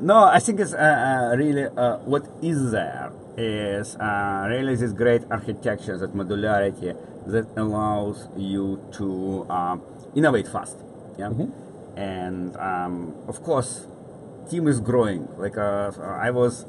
no, 0.00 0.24
I 0.24 0.38
think 0.38 0.60
it's 0.60 0.72
really 0.72 1.64
what 2.04 2.24
is 2.40 2.70
there 2.70 3.12
is 3.40 3.96
really 3.98 4.76
this 4.76 4.92
great 4.92 5.22
architecture, 5.30 5.96
that 5.98 6.14
modularity 6.14 6.96
that 7.26 7.46
allows 7.56 8.28
you 8.36 8.80
to 8.92 9.46
uh, 9.48 9.76
innovate 10.14 10.48
fast. 10.48 10.76
Yeah, 11.18 11.28
mm-hmm. 11.28 11.98
and 11.98 12.56
um, 12.56 13.14
of 13.28 13.42
course, 13.42 13.86
team 14.50 14.66
is 14.68 14.80
growing. 14.80 15.28
Like 15.36 15.58
uh, 15.58 15.92
I 16.00 16.30
was 16.30 16.66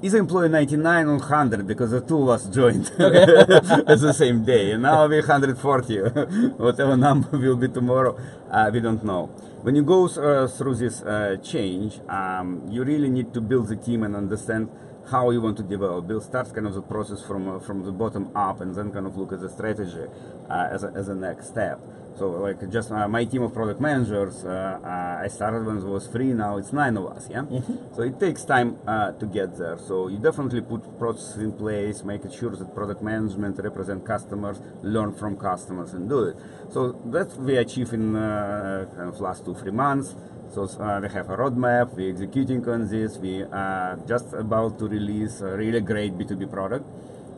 is 0.00 0.14
employee 0.14 0.48
99 0.48 1.08
on 1.08 1.18
100 1.18 1.66
because 1.66 1.90
the 1.90 2.00
two 2.00 2.22
of 2.22 2.28
us 2.28 2.46
joined 2.46 2.86
at 2.98 4.00
the 4.00 4.12
same 4.16 4.44
day. 4.44 4.72
And 4.72 4.82
now 4.82 5.08
we're 5.08 5.26
140. 5.26 5.98
Whatever 6.56 6.96
number 6.96 7.36
will 7.36 7.56
be 7.56 7.68
tomorrow, 7.68 8.16
uh, 8.50 8.70
we 8.72 8.80
don't 8.80 9.04
know. 9.04 9.26
When 9.62 9.74
you 9.74 9.82
go 9.82 10.06
uh, 10.06 10.46
through 10.46 10.76
this 10.76 11.02
uh, 11.02 11.36
change, 11.42 11.98
um, 12.08 12.62
you 12.70 12.84
really 12.84 13.08
need 13.08 13.34
to 13.34 13.40
build 13.40 13.68
the 13.68 13.76
team 13.76 14.04
and 14.04 14.14
understand 14.14 14.68
how 15.10 15.30
you 15.30 15.40
want 15.40 15.56
to 15.56 15.62
develop. 15.62 16.06
Build 16.06 16.22
starts 16.22 16.52
kind 16.52 16.66
of 16.66 16.74
the 16.74 16.82
process 16.82 17.22
from 17.22 17.48
uh, 17.48 17.58
from 17.60 17.84
the 17.84 17.92
bottom 17.92 18.30
up, 18.36 18.60
and 18.60 18.74
then 18.74 18.92
kind 18.92 19.06
of 19.06 19.16
look 19.16 19.32
at 19.32 19.40
the 19.40 19.48
strategy 19.48 20.06
uh, 20.50 20.68
as 20.70 20.84
a, 20.84 20.92
as 20.94 21.08
a 21.08 21.14
next 21.14 21.48
step. 21.48 21.80
So 22.16 22.30
like 22.30 22.68
just 22.70 22.90
uh, 22.90 23.06
my 23.06 23.24
team 23.24 23.42
of 23.42 23.54
product 23.54 23.80
managers, 23.80 24.44
uh, 24.44 24.80
uh, 24.82 25.24
I 25.24 25.28
started 25.28 25.64
when 25.64 25.78
it 25.78 25.84
was 25.84 26.08
three. 26.08 26.32
Now 26.32 26.58
it's 26.58 26.72
nine 26.72 26.96
of 26.96 27.06
us. 27.06 27.28
Yeah. 27.30 27.42
Mm-hmm. 27.42 27.94
So 27.94 28.02
it 28.02 28.18
takes 28.18 28.44
time 28.44 28.78
uh, 28.86 29.12
to 29.12 29.26
get 29.26 29.56
there. 29.56 29.78
So 29.78 30.08
you 30.08 30.18
definitely 30.18 30.62
put 30.62 30.98
processes 30.98 31.42
in 31.42 31.52
place, 31.52 32.02
make 32.02 32.24
it 32.24 32.32
sure 32.32 32.50
that 32.50 32.74
product 32.74 33.02
management 33.02 33.60
represent 33.62 34.04
customers, 34.04 34.60
learn 34.82 35.14
from 35.14 35.36
customers, 35.36 35.92
and 35.94 36.08
do 36.08 36.24
it. 36.24 36.36
So 36.70 37.00
that 37.06 37.36
we 37.38 37.56
achieve 37.56 37.92
in 37.92 38.14
kind 38.14 39.08
of 39.08 39.20
last 39.20 39.44
two 39.44 39.54
three 39.54 39.70
months. 39.70 40.16
So 40.54 40.62
uh, 40.64 41.00
we 41.02 41.08
have 41.10 41.28
a 41.28 41.36
roadmap, 41.36 41.94
we're 41.94 42.10
executing 42.10 42.66
on 42.68 42.88
this, 42.88 43.18
we 43.18 43.42
are 43.42 43.98
just 44.06 44.32
about 44.32 44.78
to 44.78 44.88
release 44.88 45.42
a 45.42 45.56
really 45.56 45.80
great 45.80 46.16
B2B 46.16 46.50
product, 46.50 46.86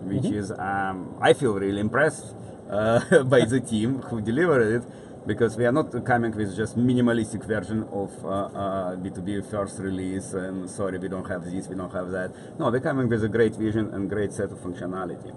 which 0.02 0.22
mm-hmm. 0.22 0.34
is, 0.34 0.52
um, 0.52 1.16
I 1.20 1.32
feel 1.32 1.54
really 1.54 1.80
impressed 1.80 2.34
uh, 2.70 3.22
by 3.24 3.44
the 3.44 3.60
team 3.60 3.98
who 4.02 4.20
delivered 4.20 4.76
it. 4.76 4.84
because 5.26 5.56
we 5.56 5.66
are 5.66 5.72
not 5.72 5.92
coming 6.04 6.34
with 6.34 6.56
just 6.56 6.78
minimalistic 6.78 7.44
version 7.46 7.82
of 7.92 8.10
uh, 8.24 8.28
uh, 8.28 8.96
B2B 8.96 9.50
first 9.50 9.78
release 9.78 10.32
and 10.32 10.68
sorry 10.68 10.98
we 10.98 11.08
don't 11.08 11.28
have 11.28 11.44
this, 11.44 11.68
we 11.68 11.76
don't 11.76 11.92
have 11.92 12.10
that. 12.10 12.32
No, 12.58 12.70
we're 12.70 12.80
coming 12.80 13.08
with 13.08 13.22
a 13.24 13.28
great 13.28 13.54
vision 13.54 13.92
and 13.92 14.08
great 14.08 14.32
set 14.32 14.50
of 14.50 14.58
functionality. 14.58 15.30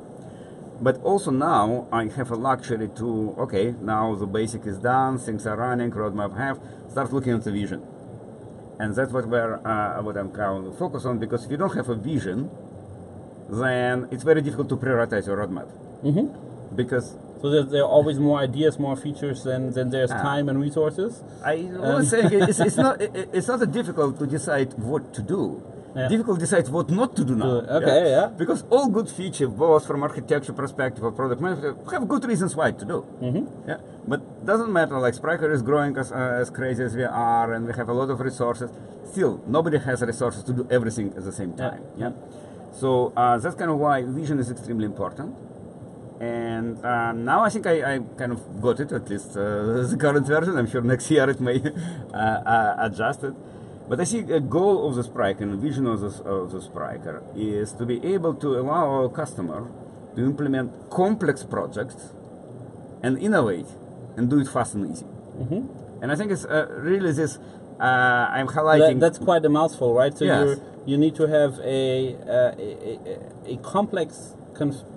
But 0.84 1.02
also 1.02 1.32
now 1.32 1.88
I 1.94 2.08
have 2.10 2.30
a 2.30 2.36
luxury 2.36 2.90
to 3.00 3.36
okay 3.46 3.74
now 3.82 4.16
the 4.16 4.28
basic 4.28 4.66
is 4.66 4.80
done, 4.80 5.18
things 5.18 5.48
are 5.48 5.56
running, 5.56 5.92
roadmap 5.92 6.36
have 6.38 6.60
start 6.90 7.14
looking 7.14 7.32
at 7.32 7.44
the 7.46 7.52
vision, 7.52 7.82
and 8.80 8.94
that's 8.94 9.14
what 9.14 9.26
we're 9.30 9.56
uh, 9.66 10.02
what 10.04 10.18
I'm 10.18 10.32
going 10.32 10.66
to 10.66 10.74
focus 10.78 11.06
on 11.06 11.20
because 11.20 11.46
if 11.46 11.52
you 11.52 11.56
don't 11.56 11.74
have 11.74 11.88
a 11.88 11.96
vision, 11.96 12.52
then 13.50 14.10
it's 14.12 14.24
very 14.24 14.42
difficult 14.42 14.68
to 14.70 14.76
prioritize 14.76 15.26
your 15.26 15.38
roadmap. 15.38 15.70
Mm-hmm. 16.04 16.76
Because 16.76 17.16
so 17.42 17.50
there, 17.50 17.64
there, 17.64 17.84
are 17.84 17.94
always 17.98 18.20
more 18.20 18.40
ideas, 18.40 18.78
more 18.78 18.98
features 18.98 19.44
than, 19.44 19.72
than 19.72 19.90
there's 19.90 20.12
ah. 20.12 20.22
time 20.22 20.50
and 20.50 20.60
resources. 20.60 21.24
I 21.46 21.56
was 21.98 22.10
saying 22.10 22.28
it's, 22.34 22.60
it's 22.60 22.78
not 22.86 23.02
it, 23.02 23.30
it's 23.32 23.48
not 23.48 23.72
difficult 23.72 24.20
to 24.20 24.28
decide 24.28 24.74
what 24.74 25.14
to 25.14 25.22
do. 25.22 25.64
Yeah. 25.96 26.08
Difficult 26.08 26.40
to 26.40 26.46
decide 26.46 26.68
what 26.70 26.90
not 26.90 27.16
to 27.16 27.24
do 27.24 27.36
now. 27.36 27.62
Okay, 27.80 28.10
yeah. 28.10 28.22
yeah. 28.22 28.28
Because 28.28 28.64
all 28.70 28.88
good 28.90 29.10
features, 29.10 29.50
both 29.50 29.86
from 29.86 30.02
architecture 30.02 30.54
perspective 30.54 31.04
or 31.04 31.12
product 31.12 31.40
management, 31.40 31.92
have 31.92 32.08
good 32.08 32.26
reasons 32.26 32.56
why 32.56 32.72
to 32.72 32.86
do. 32.86 33.06
Mm-hmm. 33.22 33.70
Yeah. 33.70 33.78
But 34.08 34.46
doesn't 34.46 34.72
matter. 34.72 35.00
Like 35.00 35.14
Spryker 35.14 35.52
is 35.54 35.62
growing 35.62 35.96
as, 35.98 36.12
uh, 36.12 36.40
as 36.42 36.50
crazy 36.50 36.84
as 36.84 36.96
we 36.96 37.04
are, 37.04 37.54
and 37.54 37.68
we 37.68 37.74
have 37.74 37.90
a 37.90 37.94
lot 37.94 38.10
of 38.10 38.20
resources. 38.20 38.72
Still, 39.12 39.42
nobody 39.46 39.78
has 39.78 40.02
resources 40.02 40.44
to 40.46 40.54
do 40.54 40.68
everything 40.72 41.14
at 41.16 41.24
the 41.24 41.32
same 41.32 41.54
time. 41.54 41.84
Yeah. 41.96 42.10
yeah? 42.10 42.12
So 42.74 43.14
uh, 43.16 43.38
that's 43.38 43.56
kind 43.56 43.70
of 43.70 43.78
why 43.78 44.04
vision 44.04 44.40
is 44.40 44.50
extremely 44.50 44.86
important. 44.86 45.36
And 46.20 46.84
uh, 46.84 47.12
now 47.12 47.44
I 47.44 47.50
think 47.50 47.68
I, 47.68 47.96
I, 47.96 48.00
kind 48.18 48.32
of 48.32 48.62
got 48.62 48.80
it, 48.80 48.92
at 48.92 49.10
least 49.10 49.32
uh, 49.32 49.84
the 49.92 49.98
current 50.00 50.26
version. 50.26 50.58
I'm 50.58 50.68
sure 50.68 50.82
next 50.82 51.12
year 51.12 51.30
it 51.30 51.40
may 51.40 51.62
uh, 52.14 52.18
uh, 52.18 52.76
adjust 52.80 53.24
it. 53.24 53.34
But 53.88 54.00
I 54.00 54.06
see 54.06 54.20
a 54.20 54.40
goal 54.40 54.88
of 54.88 54.96
the 54.96 55.04
Spryker 55.04 55.42
and 55.42 55.60
vision 55.60 55.86
of 55.88 56.00
the, 56.02 56.24
of 56.24 56.52
the 56.52 56.60
Spryker 56.60 57.22
is 57.36 57.74
to 57.74 57.86
be 57.86 58.04
able 58.06 58.34
to 58.36 58.60
allow 58.60 58.88
our 58.88 59.10
customer 59.10 59.70
to 60.16 60.24
implement 60.24 60.90
complex 60.90 61.44
projects 61.44 62.14
and 63.02 63.18
innovate 63.18 63.68
and 64.16 64.30
do 64.30 64.40
it 64.40 64.48
fast 64.48 64.76
and 64.76 64.92
easy. 64.92 65.06
Mm-hmm. 65.06 66.02
And 66.02 66.12
I 66.12 66.16
think 66.16 66.32
it's 66.32 66.46
uh, 66.46 66.68
really 66.70 67.12
this. 67.12 67.40
I'm 67.80 68.48
highlighting. 68.48 69.00
That, 69.00 69.14
that's 69.14 69.18
quite 69.18 69.44
a 69.44 69.50
mouthful, 69.50 69.94
right? 69.94 70.16
So 70.18 70.26
yes. 70.26 70.40
you 70.48 70.74
you 70.86 70.98
need 70.98 71.16
to 71.16 71.28
have 71.28 71.60
a, 71.60 72.14
a, 72.28 72.56
a, 73.48 73.54
a 73.54 73.58
complex 73.58 74.36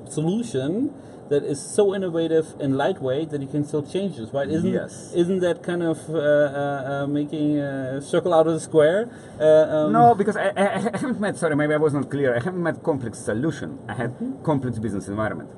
solution 0.09 0.95
that 1.29 1.43
is 1.43 1.61
so 1.61 1.95
innovative 1.95 2.55
and 2.61 2.77
lightweight 2.77 3.31
that 3.31 3.41
you 3.41 3.49
can 3.49 3.65
still 3.65 3.83
change 3.83 4.17
this, 4.17 4.31
right? 4.33 4.49
Isn't 4.49 4.73
yes. 4.73 5.13
isn't 5.15 5.41
that 5.41 5.63
kind 5.63 5.83
of 5.83 5.99
uh, 6.09 6.15
uh, 6.15 6.23
uh, 6.23 7.07
making 7.07 7.59
a 7.59 8.01
circle 8.01 8.33
out 8.33 8.47
of 8.47 8.55
the 8.55 8.61
square? 8.61 9.11
Uh, 9.41 9.45
um, 9.45 9.93
no, 9.93 10.15
because 10.15 10.37
I, 10.37 10.53
I, 10.57 10.99
haven't 10.99 11.21
met. 11.21 11.37
Sorry, 11.37 11.57
maybe 11.57 11.75
I 11.75 11.79
was 11.79 11.95
not 11.95 12.11
clear. 12.11 12.37
I 12.37 12.41
haven't 12.41 12.63
met 12.63 12.83
complex 12.83 13.19
solution. 13.19 13.79
I 13.89 13.95
had 13.95 14.11
mm-hmm. 14.13 14.45
complex 14.45 14.79
business 14.79 15.09
environment. 15.09 15.51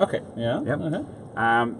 Okay. 0.00 0.20
Yeah. 0.36 0.62
Yep. 0.62 0.80
Uh-huh. 0.80 1.40
Um, 1.40 1.78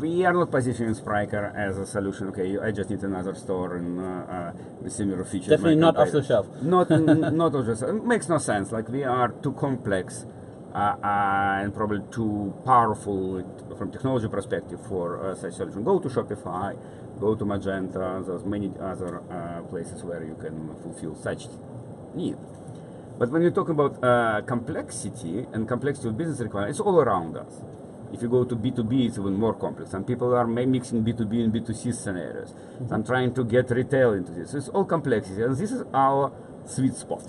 we 0.00 0.24
are 0.24 0.32
not 0.32 0.50
positioning 0.50 0.94
Spryker 0.94 1.54
as 1.54 1.78
a 1.78 1.86
solution. 1.86 2.28
Okay, 2.28 2.58
I 2.58 2.72
just 2.72 2.90
need 2.90 3.02
another 3.02 3.34
store 3.34 3.76
and 3.76 4.00
uh, 4.00 4.04
uh, 4.04 4.52
with 4.80 4.92
similar 4.92 5.24
features. 5.24 5.48
Definitely 5.48 5.76
not 5.76 5.96
off 5.96 6.10
the 6.10 6.22
shelf. 6.22 6.46
Not 6.62 6.90
not 6.90 7.54
off 7.54 7.66
the 7.66 7.76
shelf. 7.76 7.90
It 7.96 8.04
makes 8.04 8.28
no 8.28 8.38
sense. 8.38 8.72
Like 8.72 8.88
we 8.88 9.04
are 9.04 9.28
too 9.28 9.52
complex 9.52 10.26
and 10.74 11.74
probably 11.74 12.00
too 12.10 12.54
powerful 12.64 13.42
from 13.76 13.90
technology 13.90 14.28
perspective 14.28 14.80
for 14.88 15.24
uh, 15.24 15.34
such 15.34 15.54
solution. 15.54 15.84
Go 15.84 15.98
to 15.98 16.08
Shopify, 16.08 16.76
go 17.20 17.34
to 17.34 17.44
Magento. 17.44 18.26
There's 18.26 18.44
many 18.44 18.72
other 18.80 19.22
uh, 19.30 19.62
places 19.68 20.02
where 20.02 20.22
you 20.24 20.34
can 20.34 20.74
fulfill 20.82 21.14
such 21.14 21.46
need. 22.14 22.36
But 23.18 23.30
when 23.30 23.42
you 23.42 23.50
talk 23.50 23.68
about 23.68 24.00
complexity 24.46 25.46
and 25.52 25.68
complexity 25.68 26.08
of 26.08 26.16
business 26.16 26.40
requirements, 26.40 26.78
it's 26.78 26.86
all 26.86 26.98
around 27.00 27.36
us. 27.36 27.62
If 28.12 28.20
you 28.20 28.28
go 28.28 28.44
to 28.44 28.54
B2B, 28.54 29.06
it's 29.06 29.18
even 29.18 29.34
more 29.34 29.54
complex. 29.54 29.90
Some 29.90 30.04
people 30.04 30.34
are 30.34 30.46
mixing 30.46 31.02
B2B 31.02 31.44
and 31.44 31.52
B2C 31.52 31.94
scenarios. 31.94 32.52
Mm-hmm. 32.52 32.92
I'm 32.92 33.04
trying 33.04 33.32
to 33.34 33.44
get 33.44 33.70
retail 33.70 34.12
into 34.12 34.32
this. 34.32 34.52
It's 34.52 34.68
all 34.68 34.84
complexity, 34.84 35.42
and 35.42 35.56
this 35.56 35.72
is 35.72 35.82
our 35.94 36.30
sweet 36.66 36.94
spot. 36.94 37.24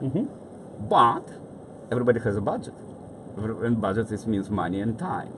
Mm-hmm. 0.00 0.88
But 0.88 1.26
everybody 1.92 2.20
has 2.20 2.36
a 2.36 2.40
budget, 2.40 2.74
and 3.36 3.80
budget 3.80 4.08
this 4.08 4.26
means 4.26 4.50
money 4.50 4.80
and 4.80 4.98
time. 4.98 5.32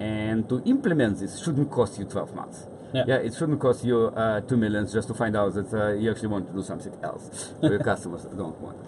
And 0.00 0.48
to 0.48 0.62
implement 0.64 1.20
this 1.20 1.38
shouldn't 1.42 1.70
cost 1.70 1.98
you 1.98 2.04
12 2.06 2.34
months. 2.34 2.66
Yeah. 2.94 3.04
yeah, 3.06 3.16
it 3.16 3.34
shouldn't 3.34 3.60
cost 3.60 3.84
you 3.84 3.96
uh, 4.08 4.40
two 4.42 4.56
millions 4.56 4.92
just 4.92 5.08
to 5.08 5.14
find 5.14 5.34
out 5.36 5.54
that 5.54 5.72
uh, 5.72 5.94
you 5.94 6.10
actually 6.10 6.28
want 6.28 6.46
to 6.48 6.52
do 6.52 6.62
something 6.62 6.92
else 7.02 7.54
for 7.60 7.70
your 7.74 7.82
customers 7.82 8.24
that 8.24 8.36
don't 8.36 8.58
want. 8.60 8.78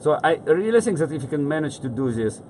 So 0.00 0.18
I 0.22 0.34
really 0.44 0.82
think 0.82 0.98
that 0.98 1.10
if 1.12 1.22
you 1.22 1.28
can 1.28 1.46
manage 1.48 1.78
to 1.80 1.88
do 1.88 2.12
this, 2.12 2.42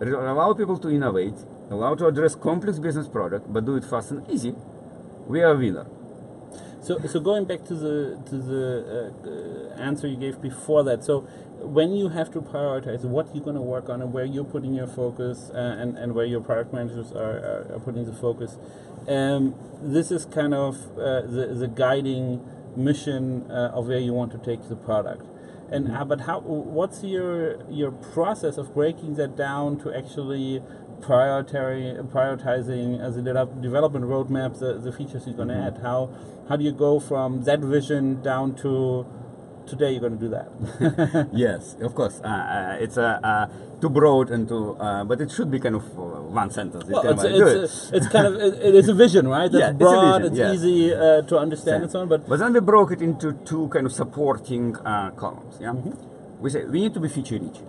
allow 0.00 0.54
people 0.54 0.78
to 0.78 0.88
innovate, 0.88 1.38
allow 1.70 1.94
to 1.94 2.06
address 2.06 2.34
complex 2.34 2.78
business 2.80 3.06
product, 3.06 3.52
but 3.52 3.64
do 3.64 3.76
it 3.76 3.84
fast 3.84 4.10
and 4.10 4.28
easy, 4.28 4.54
we 5.28 5.40
are 5.42 5.52
a 5.52 5.56
winner. 5.56 5.86
So, 6.82 6.98
so 7.06 7.20
going 7.20 7.44
back 7.44 7.64
to 7.66 7.74
the 7.74 8.22
to 8.30 8.36
the 8.38 9.12
uh, 9.76 9.80
answer 9.80 10.06
you 10.06 10.16
gave 10.16 10.40
before 10.40 10.82
that. 10.84 11.04
So, 11.04 11.20
when 11.60 11.92
you 11.92 12.08
have 12.08 12.30
to 12.32 12.40
prioritize 12.40 13.04
what 13.04 13.34
you're 13.34 13.44
going 13.44 13.56
to 13.56 13.62
work 13.62 13.90
on 13.90 14.00
and 14.00 14.12
where 14.14 14.24
you're 14.24 14.44
putting 14.44 14.72
your 14.72 14.86
focus 14.86 15.50
uh, 15.54 15.58
and 15.58 15.98
and 15.98 16.14
where 16.14 16.24
your 16.24 16.40
product 16.40 16.72
managers 16.72 17.12
are, 17.12 17.38
are, 17.38 17.74
are 17.74 17.80
putting 17.80 18.06
the 18.06 18.14
focus, 18.14 18.56
um, 19.08 19.54
this 19.82 20.10
is 20.10 20.24
kind 20.24 20.54
of 20.54 20.76
uh, 20.98 21.20
the 21.22 21.54
the 21.54 21.68
guiding 21.68 22.40
mission 22.76 23.50
uh, 23.50 23.72
of 23.74 23.88
where 23.88 23.98
you 23.98 24.14
want 24.14 24.32
to 24.32 24.38
take 24.38 24.68
the 24.68 24.76
product. 24.76 25.26
And 25.70 25.88
mm-hmm. 25.88 26.08
but 26.08 26.22
how? 26.22 26.40
What's 26.40 27.04
your 27.04 27.62
your 27.70 27.92
process 27.92 28.56
of 28.56 28.72
breaking 28.74 29.16
that 29.16 29.36
down 29.36 29.78
to 29.80 29.94
actually 29.94 30.62
prioritizing 31.00 33.00
as 33.00 33.16
a 33.16 33.22
development 33.22 34.04
roadmap 34.04 34.58
the, 34.58 34.74
the 34.74 34.92
features 34.92 35.26
you're 35.26 35.36
going 35.36 35.48
to 35.48 35.54
mm-hmm. 35.54 35.76
add? 35.76 35.82
How 35.82 36.10
how 36.48 36.56
do 36.56 36.64
you 36.64 36.72
go 36.72 37.00
from 37.00 37.44
that 37.44 37.60
vision 37.60 38.22
down 38.22 38.54
to 38.56 39.06
today 39.66 39.92
you're 39.92 40.00
going 40.00 40.18
to 40.18 40.18
do 40.18 40.28
that? 40.28 41.28
yes, 41.32 41.76
of 41.80 41.94
course. 41.94 42.20
Uh, 42.24 42.26
uh, 42.26 42.76
it's 42.80 42.98
uh, 42.98 43.20
uh, 43.22 43.46
too 43.80 43.88
broad 43.88 44.30
and 44.30 44.48
too, 44.48 44.76
uh, 44.80 45.04
but 45.04 45.20
it 45.20 45.30
should 45.30 45.50
be 45.50 45.60
kind 45.60 45.76
of 45.76 45.84
uh, 45.96 46.20
one 46.40 46.50
sentence. 46.50 46.84
Well, 46.86 47.06
it's, 47.06 47.24
it's, 47.24 47.90
it's, 47.92 48.08
kind 48.08 48.26
of 48.26 48.34
it, 48.34 48.54
it 48.62 48.74
is 48.74 48.88
a 48.88 48.94
vision, 48.94 49.28
right? 49.28 49.50
That's 49.50 49.62
yeah, 49.62 49.72
broad. 49.72 50.24
It's, 50.24 50.30
vision, 50.30 50.50
it's 50.50 50.60
easy 50.60 50.90
to 50.90 51.38
understand 51.38 51.84
and 51.84 51.92
so 51.92 52.00
on. 52.00 52.08
But 52.08 52.28
but 52.28 52.38
then 52.38 52.52
we 52.52 52.60
broke 52.60 52.92
it 52.92 53.00
into 53.00 53.32
two 53.44 53.68
kind 53.68 53.86
of 53.86 53.92
supporting 53.92 54.74
columns. 54.74 55.58
Yeah, 55.60 55.68
mm-hmm. 55.68 56.42
we 56.42 56.50
say 56.50 56.64
we 56.64 56.80
need 56.80 56.94
to 56.94 57.00
be 57.00 57.08
feature 57.08 57.38
rich 57.38 57.60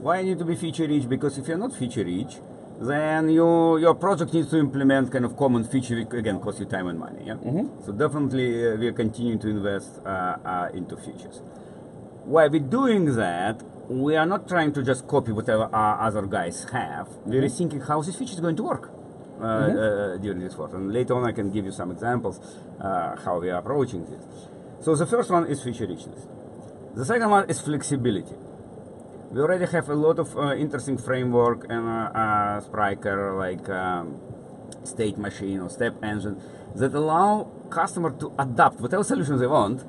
why 0.00 0.22
need 0.22 0.38
to 0.38 0.44
be 0.44 0.54
feature 0.54 0.86
rich? 0.86 1.08
Because 1.08 1.38
if 1.38 1.48
you're 1.48 1.58
not 1.58 1.74
feature 1.74 2.04
rich, 2.04 2.36
then 2.80 3.28
you, 3.28 3.78
your 3.78 3.94
project 3.94 4.32
needs 4.32 4.50
to 4.50 4.58
implement 4.58 5.10
kind 5.10 5.24
of 5.24 5.36
common 5.36 5.64
feature, 5.64 5.96
which 5.96 6.12
again 6.12 6.38
costs 6.40 6.60
you 6.60 6.66
time 6.66 6.86
and 6.86 6.98
money. 6.98 7.24
Yeah. 7.26 7.34
Mm-hmm. 7.34 7.84
So 7.84 7.92
definitely 7.92 8.68
uh, 8.68 8.76
we 8.76 8.86
are 8.86 8.92
continuing 8.92 9.40
to 9.40 9.48
invest 9.48 10.00
uh, 10.06 10.08
uh, 10.08 10.68
into 10.72 10.96
features. 10.96 11.42
While 12.24 12.50
we're 12.50 12.60
doing 12.60 13.16
that, 13.16 13.62
we 13.88 14.14
are 14.14 14.26
not 14.26 14.46
trying 14.46 14.72
to 14.74 14.82
just 14.82 15.08
copy 15.08 15.32
whatever 15.32 15.64
our 15.72 16.06
other 16.06 16.26
guys 16.26 16.64
have. 16.72 17.08
Mm-hmm. 17.08 17.30
We're 17.30 17.48
thinking 17.48 17.80
how 17.80 18.00
this 18.02 18.16
feature 18.16 18.34
is 18.34 18.40
going 18.40 18.56
to 18.56 18.62
work. 18.62 18.90
Uh, 19.38 19.40
mm-hmm. 19.40 19.78
Uh, 19.78 20.16
during 20.16 20.40
this 20.40 20.56
work, 20.56 20.72
and 20.74 20.92
later 20.92 21.14
on 21.14 21.24
I 21.24 21.30
can 21.30 21.48
give 21.52 21.64
you 21.64 21.70
some 21.70 21.92
examples 21.92 22.40
uh, 22.80 23.14
how 23.24 23.38
we 23.38 23.50
are 23.50 23.60
approaching 23.60 24.04
this. 24.04 24.48
So 24.80 24.96
the 24.96 25.06
first 25.06 25.30
one 25.30 25.46
is 25.46 25.62
feature 25.62 25.86
richness. 25.86 26.26
The 26.96 27.04
second 27.04 27.30
one 27.30 27.48
is 27.48 27.60
flexibility 27.60 28.34
we 29.30 29.40
already 29.40 29.66
have 29.66 29.88
a 29.88 29.94
lot 29.94 30.18
of 30.18 30.36
uh, 30.36 30.54
interesting 30.54 30.96
framework 30.96 31.64
and 31.68 31.86
uh, 31.86 32.10
uh, 32.14 32.60
Spryker 32.60 33.36
like 33.38 33.68
um, 33.68 34.20
state 34.84 35.18
machine 35.18 35.60
or 35.60 35.68
step 35.68 35.94
engine 36.02 36.40
that 36.74 36.94
allow 36.94 37.50
customer 37.70 38.10
to 38.12 38.32
adapt 38.38 38.80
whatever 38.80 39.04
solution 39.04 39.38
they 39.38 39.46
want 39.46 39.84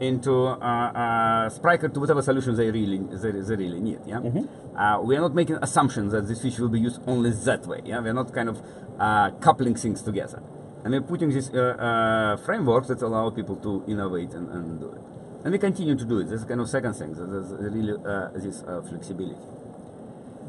into 0.00 0.46
uh, 0.46 0.56
uh, 0.56 1.50
Spryker 1.50 1.92
to 1.92 2.00
whatever 2.00 2.22
solution 2.22 2.56
they 2.56 2.70
really 2.70 2.98
they, 2.98 3.30
they 3.32 3.56
really 3.56 3.80
need. 3.80 4.00
Yeah, 4.06 4.20
mm-hmm. 4.20 4.78
uh, 4.78 5.00
we 5.02 5.16
are 5.16 5.20
not 5.20 5.34
making 5.34 5.56
assumptions 5.56 6.12
that 6.12 6.28
this 6.28 6.42
feature 6.42 6.62
will 6.62 6.68
be 6.68 6.80
used 6.80 7.00
only 7.06 7.30
that 7.30 7.66
way. 7.66 7.80
Yeah, 7.84 8.00
we 8.00 8.10
are 8.10 8.14
not 8.14 8.32
kind 8.32 8.48
of 8.48 8.62
uh, 8.98 9.30
coupling 9.40 9.74
things 9.74 10.02
together, 10.02 10.42
and 10.84 10.92
we're 10.92 11.02
putting 11.02 11.30
these 11.30 11.50
uh, 11.50 12.36
frameworks 12.44 12.88
that 12.88 13.02
allow 13.02 13.30
people 13.30 13.56
to 13.56 13.84
innovate 13.88 14.32
and, 14.32 14.48
and 14.50 14.80
do 14.80 14.90
it. 14.90 15.13
And 15.44 15.52
we 15.52 15.58
continue 15.58 15.94
to 15.94 16.04
do 16.06 16.20
it. 16.20 16.24
This 16.24 16.40
is 16.40 16.46
kind 16.46 16.60
of 16.60 16.70
second 16.70 16.94
thing. 16.94 17.12
There's 17.14 17.52
really 17.60 17.92
uh, 17.92 18.30
this 18.34 18.62
uh, 18.62 18.80
flexibility. 18.80 19.36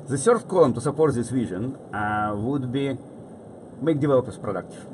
The 0.07 0.17
third 0.17 0.47
column 0.47 0.73
to 0.73 0.81
support 0.81 1.13
this 1.13 1.29
vision 1.29 1.75
uh, 1.93 2.33
would 2.35 2.71
be 2.71 2.95
make 3.81 3.99
developers 3.99 4.37
productive. 4.37 4.85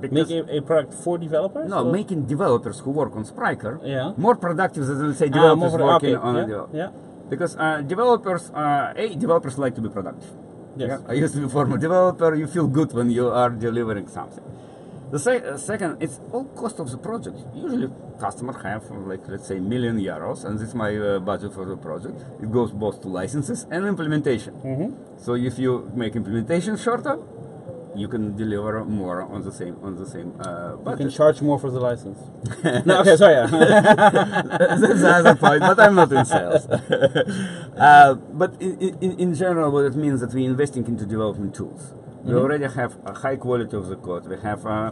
Because 0.00 0.28
make 0.28 0.48
a, 0.48 0.56
a, 0.58 0.60
product 0.60 0.92
for 0.92 1.16
developers? 1.16 1.70
No, 1.70 1.86
or? 1.86 1.92
making 1.92 2.26
developers 2.26 2.80
who 2.80 2.90
work 2.90 3.16
on 3.16 3.24
Spryker 3.24 3.80
yeah. 3.82 4.12
more 4.18 4.36
productive 4.36 4.86
than 4.86 5.06
let's 5.08 5.18
say 5.18 5.28
ah, 5.28 5.38
developers 5.38 5.72
ah, 5.74 5.86
working 5.86 6.16
okay. 6.16 6.26
on 6.28 6.34
yeah. 6.34 6.42
a 6.42 6.46
developer. 6.46 6.76
Yeah. 6.76 6.90
Because 7.30 7.56
uh, 7.56 7.80
developers, 7.80 8.50
uh, 8.50 8.92
a 8.94 9.14
developers 9.16 9.56
like 9.56 9.74
to 9.76 9.80
be 9.80 9.88
productive. 9.88 10.30
Yes. 10.76 11.00
Yeah? 11.00 11.10
I 11.10 11.14
used 11.14 11.32
to 11.34 11.40
be 11.40 11.46
a 11.46 11.48
former 11.48 11.78
developer. 11.78 12.34
You 12.34 12.46
feel 12.46 12.66
good 12.66 12.92
when 12.92 13.10
you 13.10 13.28
are 13.30 13.48
delivering 13.48 14.08
something. 14.08 14.44
The 15.10 15.18
sec- 15.20 15.44
uh, 15.44 15.56
second, 15.56 15.98
it's 16.02 16.18
all 16.32 16.44
cost 16.56 16.80
of 16.80 16.90
the 16.90 16.98
project. 16.98 17.38
Usually, 17.54 17.88
customer 18.18 18.52
have 18.64 18.82
uh, 18.90 18.94
like 19.10 19.20
let's 19.28 19.46
say 19.46 19.60
million 19.60 19.98
euros, 20.00 20.44
and 20.44 20.58
this 20.58 20.68
is 20.70 20.74
my 20.74 20.96
uh, 20.96 21.20
budget 21.20 21.52
for 21.54 21.64
the 21.64 21.76
project. 21.76 22.18
It 22.42 22.50
goes 22.50 22.72
both 22.72 23.02
to 23.02 23.08
licenses 23.08 23.66
and 23.70 23.86
implementation. 23.86 24.96
So 25.18 25.34
if 25.34 25.58
you 25.60 25.90
make 25.94 26.16
implementation 26.16 26.76
shorter, 26.76 27.18
you 27.94 28.08
can 28.08 28.36
deliver 28.36 28.84
more 28.84 29.22
on 29.22 29.42
the 29.42 29.52
same 29.52 29.76
on 29.82 29.94
the 29.96 30.06
same 30.06 30.32
uh, 30.40 30.72
You 30.72 30.76
budget. 30.84 30.98
can 30.98 31.10
charge 31.10 31.40
more 31.40 31.58
for 31.60 31.70
the 31.70 31.78
license. 31.80 32.18
no, 32.84 33.00
okay, 33.02 33.16
sorry. 33.16 33.36
That's 33.50 35.00
the 35.04 35.12
other 35.20 35.36
point, 35.36 35.60
but 35.60 35.78
I'm 35.78 35.94
not 35.94 36.10
in 36.12 36.24
sales. 36.24 36.66
uh, 37.78 38.14
but 38.42 38.60
in, 38.60 38.98
in, 39.00 39.12
in 39.20 39.34
general, 39.34 39.70
what 39.70 39.84
it 39.84 39.94
means 39.94 40.20
that 40.20 40.34
we're 40.34 40.50
investing 40.50 40.84
into 40.86 41.06
development 41.06 41.54
tools. 41.54 41.94
We 42.26 42.34
already 42.34 42.66
have 42.66 42.96
a 43.06 43.12
high 43.14 43.36
quality 43.36 43.76
of 43.76 43.86
the 43.88 43.94
code. 43.96 44.26
We 44.26 44.36
have 44.42 44.66
uh, 44.66 44.90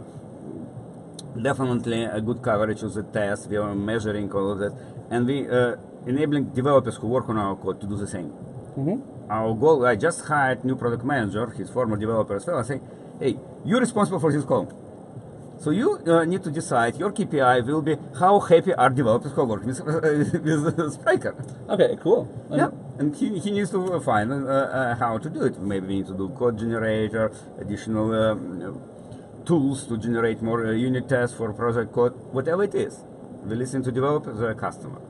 definitely 1.41 2.03
a 2.05 2.21
good 2.21 2.41
coverage 2.41 2.81
of 2.81 2.93
the 2.93 3.03
test. 3.03 3.49
We 3.49 3.57
are 3.57 3.75
measuring 3.75 4.31
all 4.31 4.51
of 4.53 4.59
that, 4.59 4.73
and 5.09 5.27
we 5.27 5.37
uh, 5.49 5.75
enabling 6.07 6.45
developers 6.61 6.95
who 6.95 7.07
work 7.07 7.27
on 7.27 7.37
our 7.37 7.55
code 7.57 7.81
to 7.81 7.87
do 7.87 7.97
the 7.97 8.07
same. 8.07 8.31
Our 9.29 9.53
goal. 9.53 9.85
I 9.85 9.95
just 9.97 10.23
hired 10.25 10.63
new 10.63 10.77
product 10.77 11.03
manager, 11.03 11.45
his 11.47 11.69
former 11.69 11.97
developer 11.97 12.37
as 12.37 12.45
well. 12.47 12.59
I 12.59 12.63
say, 12.63 12.79
hey, 13.19 13.37
you're 13.65 13.81
responsible 13.81 14.19
for 14.21 14.31
this 14.31 14.45
column. 14.45 14.69
So 15.57 15.71
you 15.71 15.97
uh, 16.05 16.25
need 16.25 16.43
to 16.43 16.51
decide 16.51 16.97
your 16.97 17.11
KPI 17.11 17.65
will 17.65 17.81
be 17.81 17.95
how 18.19 18.39
happy 18.39 18.73
are 18.73 18.89
developers 18.89 19.31
who 19.31 19.45
work 19.45 19.65
with, 19.65 19.79
with 19.85 20.93
Spryker. 20.93 21.33
okay, 21.69 21.97
cool. 22.03 22.27
Yeah, 22.51 22.69
and 22.99 23.15
he, 23.15 23.39
he 23.39 23.51
needs 23.51 23.71
to 23.71 23.99
find 24.01 24.31
uh, 24.31 24.35
uh, 24.47 24.95
how 24.95 25.17
to 25.17 25.29
do 25.29 25.43
it. 25.43 25.59
Maybe 25.59 25.87
we 25.87 25.95
need 25.97 26.07
to 26.07 26.13
do 26.13 26.29
code 26.29 26.59
generator, 26.59 27.31
additional 27.59 28.13
um, 28.13 28.81
tools 29.45 29.87
to 29.87 29.97
generate 29.97 30.41
more 30.41 30.65
uh, 30.67 30.71
unit 30.71 31.07
tests 31.09 31.35
for 31.35 31.51
project 31.53 31.93
code, 31.93 32.13
whatever 32.31 32.63
it 32.63 32.75
is. 32.75 32.99
We 33.43 33.55
listen 33.55 33.81
to 33.83 33.91
developers, 33.91 34.39
the 34.39 34.53
customer. 34.55 35.01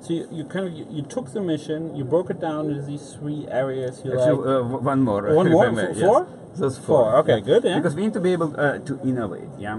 So 0.00 0.12
you, 0.12 0.28
you 0.30 0.44
kind 0.44 0.66
of 0.66 0.72
you, 0.74 0.86
you 0.90 1.02
took 1.02 1.32
the 1.32 1.40
mission, 1.40 1.96
you 1.96 2.04
broke 2.04 2.28
it 2.30 2.40
down 2.40 2.68
into 2.70 2.82
these 2.82 3.14
three 3.14 3.46
areas. 3.50 4.02
You 4.04 4.12
Actually, 4.12 4.46
like 4.46 4.74
uh, 4.74 4.78
one 4.78 5.02
more. 5.02 5.34
One 5.34 5.50
more? 5.56 5.66
I 5.66 5.70
may, 5.70 5.82
F- 5.84 5.96
yes. 5.96 6.26
Those 6.56 6.78
Four, 6.78 7.10
four. 7.10 7.16
okay, 7.18 7.40
good, 7.40 7.64
yeah. 7.64 7.76
Because 7.78 7.94
we 7.94 8.02
need 8.02 8.12
to 8.14 8.20
be 8.20 8.32
able 8.32 8.54
uh, 8.58 8.78
to 8.78 9.00
innovate, 9.02 9.48
yeah. 9.58 9.78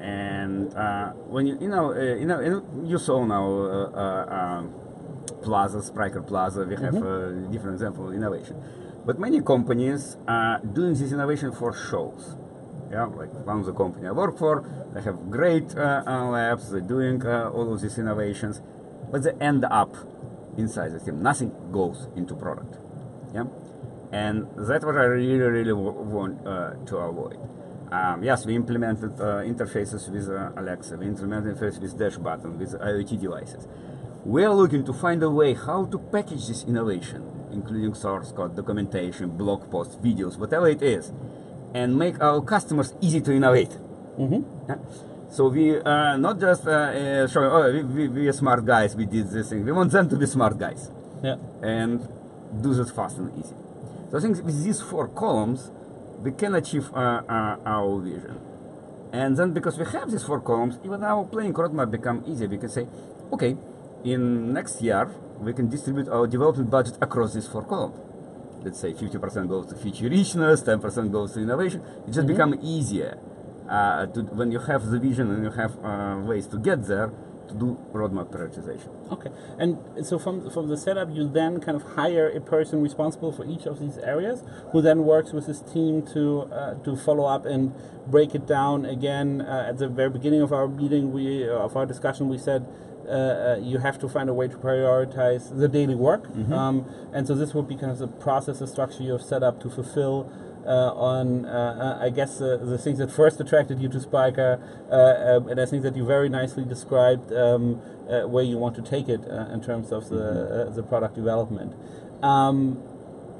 And 0.00 0.74
uh, 0.74 1.10
when 1.30 1.46
you 1.46 1.56
you 1.60 1.68
know 1.68 1.92
uh, 1.92 2.00
you 2.22 2.26
know 2.26 2.40
you 2.82 2.98
saw 2.98 3.24
now 3.24 3.46
uh, 3.46 3.90
uh, 3.94 4.36
um, 4.38 4.74
Plaza, 5.42 5.78
Spryker 5.78 6.22
Plaza, 6.26 6.64
we 6.64 6.74
have 6.76 6.94
Mm-hmm. 6.94 7.46
uh, 7.46 7.52
different 7.52 7.74
example 7.74 8.08
of 8.08 8.14
innovation. 8.14 8.56
But 9.06 9.18
many 9.18 9.40
companies 9.42 10.16
are 10.26 10.58
doing 10.60 10.94
this 10.94 11.12
innovation 11.12 11.52
for 11.52 11.72
shows. 11.72 12.36
Yeah, 12.90 13.04
like 13.04 13.32
one 13.46 13.60
of 13.60 13.66
the 13.66 13.72
company 13.72 14.06
I 14.08 14.12
work 14.12 14.36
for, 14.38 14.64
they 14.92 15.00
have 15.02 15.30
great 15.30 15.74
labs, 15.74 16.70
they're 16.70 16.80
doing 16.96 17.24
uh, 17.24 17.50
all 17.54 17.72
of 17.72 17.80
these 17.80 17.96
innovations, 17.98 18.60
but 19.10 19.22
they 19.22 19.32
end 19.40 19.64
up 19.64 19.94
inside 20.58 20.90
the 20.92 21.00
team. 21.00 21.22
Nothing 21.22 21.52
goes 21.72 22.08
into 22.16 22.34
product. 22.34 22.76
Yeah, 23.34 23.44
and 24.12 24.46
that's 24.56 24.84
what 24.84 24.96
I 24.96 25.04
really, 25.04 25.38
really 25.38 25.70
w- 25.70 25.90
want 25.90 26.46
uh, 26.46 26.74
to 26.86 26.96
avoid. 26.98 27.38
Um, 27.90 28.22
yes, 28.22 28.46
we 28.46 28.54
implemented 28.54 29.12
uh, 29.20 29.42
interfaces 29.44 30.08
with 30.08 30.28
uh, 30.28 30.50
Alexa, 30.56 30.96
we 30.96 31.06
implemented 31.06 31.56
interfaces 31.56 31.80
with 31.80 31.98
Dash 31.98 32.16
Button, 32.16 32.58
with 32.58 32.72
IoT 32.78 33.20
devices. 33.20 33.66
We 34.24 34.44
are 34.44 34.54
looking 34.54 34.84
to 34.84 34.92
find 34.92 35.22
a 35.22 35.30
way 35.30 35.54
how 35.54 35.86
to 35.86 35.98
package 35.98 36.46
this 36.46 36.64
innovation, 36.64 37.28
including 37.52 37.94
source 37.94 38.32
code, 38.32 38.54
documentation, 38.54 39.30
blog 39.36 39.70
posts, 39.70 39.96
videos, 39.96 40.38
whatever 40.38 40.68
it 40.68 40.82
is, 40.82 41.12
and 41.74 41.98
make 41.98 42.20
our 42.22 42.40
customers 42.42 42.94
easy 43.00 43.20
to 43.20 43.32
innovate. 43.32 43.76
Yeah. 44.68 44.76
So 45.30 45.48
we 45.48 45.80
uh, 45.80 46.16
not 46.18 46.38
just 46.38 46.66
uh, 46.66 46.70
uh, 46.70 47.26
showing, 47.26 47.50
oh, 47.50 47.72
we, 47.72 47.82
we, 47.82 48.08
we 48.08 48.28
are 48.28 48.32
smart 48.32 48.64
guys, 48.64 48.94
we 48.94 49.06
did 49.06 49.30
this 49.30 49.48
thing. 49.48 49.64
We 49.64 49.72
want 49.72 49.90
them 49.90 50.08
to 50.10 50.16
be 50.16 50.26
smart 50.26 50.58
guys 50.58 50.90
yeah. 51.22 51.36
and 51.62 52.06
do 52.60 52.74
this 52.74 52.90
fast 52.90 53.16
and 53.18 53.32
easy. 53.38 53.54
So 54.12 54.18
I 54.18 54.20
think 54.20 54.44
with 54.44 54.62
these 54.62 54.82
four 54.82 55.08
columns, 55.08 55.70
we 56.22 56.32
can 56.32 56.54
achieve 56.54 56.92
uh, 56.92 57.22
uh, 57.26 57.56
our 57.64 57.98
vision. 57.98 58.38
And 59.10 59.38
then 59.38 59.54
because 59.54 59.78
we 59.78 59.86
have 59.86 60.10
these 60.10 60.22
four 60.22 60.40
columns, 60.40 60.78
even 60.84 61.02
our 61.02 61.24
planning 61.24 61.54
roadmap 61.54 61.90
become 61.90 62.22
easier. 62.26 62.46
We 62.46 62.58
can 62.58 62.68
say, 62.68 62.86
okay, 63.32 63.56
in 64.04 64.52
next 64.52 64.82
year, 64.82 65.10
we 65.40 65.54
can 65.54 65.70
distribute 65.70 66.10
our 66.10 66.26
development 66.26 66.68
budget 66.68 66.98
across 67.00 67.32
these 67.32 67.46
four 67.46 67.64
columns. 67.64 67.96
Let's 68.62 68.80
say 68.80 68.92
50% 68.92 69.48
goes 69.48 69.66
to 69.68 69.76
feature 69.76 70.10
richness, 70.10 70.62
10% 70.62 71.10
goes 71.10 71.32
to 71.32 71.40
innovation. 71.40 71.82
It 72.06 72.12
just 72.12 72.26
become 72.26 72.58
easier 72.62 73.18
uh, 73.66 74.04
to, 74.06 74.24
when 74.24 74.52
you 74.52 74.58
have 74.58 74.90
the 74.90 74.98
vision 74.98 75.30
and 75.30 75.42
you 75.42 75.50
have 75.52 75.72
uh, 75.82 76.20
ways 76.22 76.46
to 76.48 76.58
get 76.58 76.86
there 76.86 77.10
to 77.48 77.54
do 77.54 77.78
roadmap 77.92 78.30
prioritization. 78.30 78.90
Okay, 79.12 79.30
and 79.58 79.78
so 80.06 80.18
from 80.18 80.50
from 80.50 80.68
the 80.68 80.76
setup, 80.76 81.08
you 81.10 81.28
then 81.28 81.60
kind 81.60 81.76
of 81.76 81.82
hire 81.96 82.28
a 82.28 82.40
person 82.40 82.82
responsible 82.82 83.32
for 83.32 83.44
each 83.44 83.66
of 83.66 83.78
these 83.80 83.98
areas, 83.98 84.42
who 84.72 84.80
then 84.80 85.04
works 85.04 85.32
with 85.32 85.46
his 85.46 85.60
team 85.60 86.02
to 86.14 86.42
uh, 86.52 86.74
to 86.84 86.96
follow 86.96 87.24
up 87.24 87.44
and 87.46 87.74
break 88.06 88.34
it 88.34 88.46
down 88.46 88.84
again. 88.84 89.40
Uh, 89.40 89.66
at 89.68 89.78
the 89.78 89.88
very 89.88 90.10
beginning 90.10 90.42
of 90.42 90.52
our 90.52 90.68
meeting, 90.68 91.12
we 91.12 91.48
uh, 91.48 91.52
of 91.52 91.76
our 91.76 91.86
discussion, 91.86 92.28
we 92.28 92.38
said. 92.38 92.66
Uh, 93.02 93.10
uh, 93.10 93.58
you 93.60 93.78
have 93.78 93.98
to 93.98 94.08
find 94.08 94.30
a 94.30 94.32
way 94.32 94.46
to 94.46 94.56
prioritize 94.56 95.58
the 95.58 95.66
daily 95.66 95.94
work, 95.96 96.28
um, 96.52 96.84
and 97.12 97.26
so 97.26 97.34
this 97.34 97.52
would 97.52 97.66
be 97.66 97.74
kind 97.74 97.90
of 97.90 97.98
the 97.98 98.06
process, 98.06 98.60
the 98.60 98.66
structure 98.66 99.02
you 99.02 99.10
have 99.10 99.20
set 99.20 99.42
up 99.42 99.60
to 99.60 99.68
fulfill 99.68 100.30
on, 100.70 101.44
uh, 101.44 101.98
uh, 102.00 102.04
I 102.04 102.10
guess, 102.10 102.40
uh, 102.40 102.58
the 102.62 102.78
things 102.78 102.98
that 102.98 103.10
first 103.10 103.40
attracted 103.40 103.80
you 103.80 103.88
to 103.88 103.98
Spryker, 103.98 104.60
uh, 104.90 105.36
um, 105.36 105.48
and 105.48 105.60
I 105.60 105.66
think 105.66 105.82
that 105.82 105.96
you 105.96 106.04
very 106.04 106.28
nicely 106.28 106.64
described 106.64 107.32
um, 107.32 107.80
uh, 108.08 108.28
where 108.28 108.44
you 108.44 108.58
want 108.58 108.76
to 108.76 108.82
take 108.82 109.08
it 109.08 109.20
uh, 109.28 109.52
in 109.52 109.62
terms 109.62 109.92
of 109.92 110.08
the 110.08 110.66
uh, 110.68 110.70
the 110.70 110.82
product 110.82 111.14
development. 111.14 111.74
Um, 112.22 112.82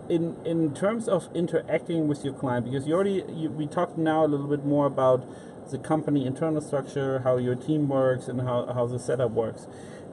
in 0.09 0.37
in 0.45 0.75
terms 0.75 1.09
of 1.09 1.29
interacting 1.35 2.09
with 2.09 2.25
your 2.25 2.35
client, 2.35 2.65
because 2.67 2.87
you 2.87 2.95
already 2.95 3.25
you, 3.29 3.51
we 3.51 3.67
talked 3.67 3.97
now 3.97 4.25
a 4.25 4.29
little 4.29 4.49
bit 4.49 4.65
more 4.65 4.87
about 4.87 5.27
the 5.71 5.79
company 5.79 6.27
internal 6.27 6.61
structure, 6.61 7.21
how 7.21 7.37
your 7.37 7.55
team 7.55 7.89
works, 7.89 8.29
and 8.29 8.41
how, 8.43 8.67
how 8.73 8.87
the 8.87 8.99
setup 8.99 9.31
works. 9.33 9.67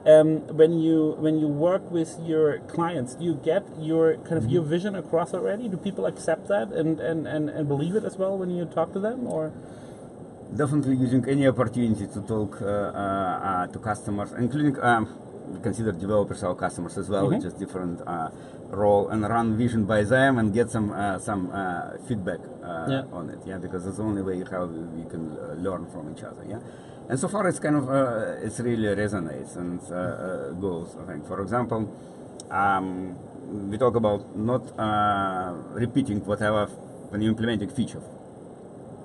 Um, 0.06 0.46
when 0.56 0.78
you 0.80 1.14
when 1.18 1.38
you 1.38 1.46
work 1.46 1.90
with 1.90 2.16
your 2.24 2.58
clients, 2.60 3.14
do 3.16 3.24
you 3.24 3.34
get 3.34 3.64
your 3.78 4.16
kind 4.24 4.38
of 4.38 4.50
your 4.50 4.62
vision 4.62 4.94
across 4.94 5.34
already? 5.34 5.68
Do 5.68 5.76
people 5.76 6.06
accept 6.06 6.48
that 6.48 6.72
and, 6.72 6.98
and, 7.00 7.26
and, 7.26 7.50
and 7.50 7.68
believe 7.68 7.94
it 7.96 8.04
as 8.04 8.16
well 8.16 8.38
when 8.38 8.48
you 8.50 8.64
talk 8.64 8.92
to 8.94 9.00
them, 9.00 9.26
or? 9.26 9.52
definitely 10.56 10.96
using 10.96 11.24
any 11.28 11.46
opportunity 11.46 12.06
to 12.08 12.20
talk 12.22 12.60
uh, 12.60 12.64
uh, 12.64 12.68
uh, 12.68 13.66
to 13.68 13.78
customers, 13.78 14.32
including 14.32 14.76
um, 14.82 15.06
consider 15.62 15.92
developers 15.92 16.42
our 16.42 16.54
customers 16.56 16.98
as 16.98 17.08
well, 17.08 17.28
Mhm. 17.30 17.40
just 17.42 17.56
different 17.58 18.00
uh, 18.06 18.30
role, 18.70 19.08
and 19.10 19.22
run 19.22 19.56
vision 19.56 19.84
by 19.84 20.02
them 20.02 20.38
and 20.38 20.52
get 20.52 20.70
some 20.70 20.90
uh, 20.92 21.18
some 21.18 21.50
uh, 21.52 21.96
feedback 22.08 22.40
uh, 22.64 22.86
Yeah. 22.88 23.02
on 23.12 23.30
it. 23.30 23.38
Yeah, 23.46 23.58
because 23.58 23.86
it's 23.86 23.98
the 23.98 24.02
only 24.02 24.22
way 24.22 24.42
how 24.50 24.64
we 24.66 25.04
can 25.04 25.36
learn 25.62 25.86
from 25.86 26.10
each 26.10 26.24
other. 26.24 26.42
Yeah. 26.48 26.58
And 27.10 27.18
so 27.18 27.26
far, 27.28 27.48
it's 27.48 27.58
kind 27.58 27.76
of 27.76 27.90
uh, 27.90 28.46
it's 28.46 28.60
really 28.60 28.94
resonates 28.94 29.56
and 29.56 29.80
uh, 29.90 29.94
uh, 29.94 30.50
goes. 30.52 30.96
I 31.02 31.06
think, 31.10 31.26
for 31.26 31.40
example, 31.42 31.80
um, 32.50 33.16
we 33.70 33.76
talk 33.78 33.96
about 33.96 34.36
not 34.36 34.62
uh, 34.78 35.52
repeating 35.84 36.24
whatever 36.24 36.66
when 37.10 37.20
you 37.22 37.30
implementing 37.30 37.70
feature 37.70 38.02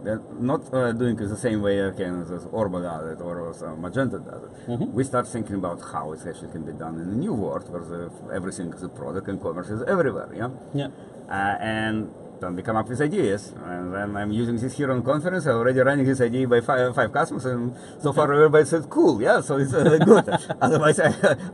they're 0.05 0.21
not 0.39 0.61
uh, 0.73 0.91
doing 0.91 1.19
it 1.19 1.27
the 1.27 1.41
same 1.47 1.61
way 1.61 1.79
again 1.79 2.21
as 2.21 2.45
Orba 2.59 2.79
does 2.83 3.05
it 3.13 3.21
or 3.23 3.49
as 3.49 3.63
uh, 3.63 3.67
Magento 3.83 4.23
does 4.23 4.43
it. 4.43 4.79
We 4.99 5.03
start 5.03 5.27
thinking 5.27 5.55
about 5.55 5.81
how 5.91 6.13
it 6.13 6.19
actually 6.27 6.51
can 6.51 6.63
be 6.63 6.73
done 6.73 6.95
in 7.01 7.09
a 7.09 7.17
new 7.25 7.33
world 7.33 7.67
where 7.71 7.83
the, 7.83 8.11
everything 8.33 8.71
is 8.73 8.83
a 8.83 8.89
product 8.89 9.27
and 9.27 9.41
commerce 9.41 9.69
is 9.69 9.81
everywhere. 9.87 10.29
Yeah. 10.41 10.49
Yeah. 10.73 10.89
Uh, 11.27 11.57
and 11.59 12.13
then 12.39 12.55
we 12.55 12.61
come 12.61 12.75
up 12.75 12.87
with 12.89 12.99
ideas, 13.01 13.53
and 13.65 13.93
then 13.93 14.15
I'm 14.17 14.31
using 14.31 14.57
this 14.57 14.75
here 14.77 14.91
on 14.91 15.03
conference. 15.03 15.45
I'm 15.45 15.55
already 15.55 15.79
running 15.79 16.05
this 16.05 16.19
idea 16.21 16.47
by 16.47 16.61
five, 16.61 16.93
five 16.95 17.11
customers, 17.11 17.45
and 17.45 17.73
so 18.01 18.11
far 18.13 18.31
everybody 18.33 18.65
said 18.65 18.89
cool, 18.89 19.21
yeah, 19.21 19.41
so 19.41 19.57
it's 19.57 19.73
uh, 19.73 19.97
good. 20.05 20.27
Otherwise, 20.61 20.99
I, 20.99 21.07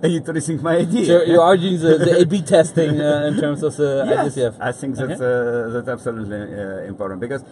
I 0.03 0.07
need 0.07 0.25
to 0.25 0.33
rethink 0.33 0.61
my 0.61 0.77
idea. 0.77 1.05
So 1.05 1.23
you're 1.23 1.41
arguing 1.41 1.79
the, 1.79 1.97
the 1.97 2.19
A/B 2.21 2.41
testing 2.41 2.99
uh, 2.99 3.25
in 3.29 3.39
terms 3.39 3.61
of 3.63 3.75
the 3.77 4.03
Yes, 4.09 4.31
ideas. 4.37 4.55
I 4.59 4.71
think 4.71 4.95
that's 4.95 5.21
Okay. 5.21 5.23
uh, 5.23 5.69
that's 5.73 5.87
absolutely 5.87 6.37
uh, 6.37 6.89
important 6.93 7.19
because 7.21 7.43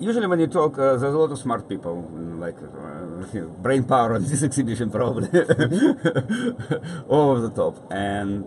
usually 0.00 0.26
when 0.26 0.40
you 0.40 0.46
talk, 0.48 0.78
uh, 0.78 0.96
there's 0.96 1.14
a 1.14 1.18
lot 1.18 1.30
of 1.30 1.38
smart 1.38 1.68
people, 1.68 1.96
like 2.38 2.56
uh, 2.62 3.40
brain 3.62 3.84
power 3.84 4.14
on 4.14 4.22
this 4.24 4.42
exhibition 4.42 4.90
probably 4.90 5.28
all 7.08 7.30
over 7.30 7.40
the 7.40 7.52
top, 7.54 7.76
and 7.92 8.44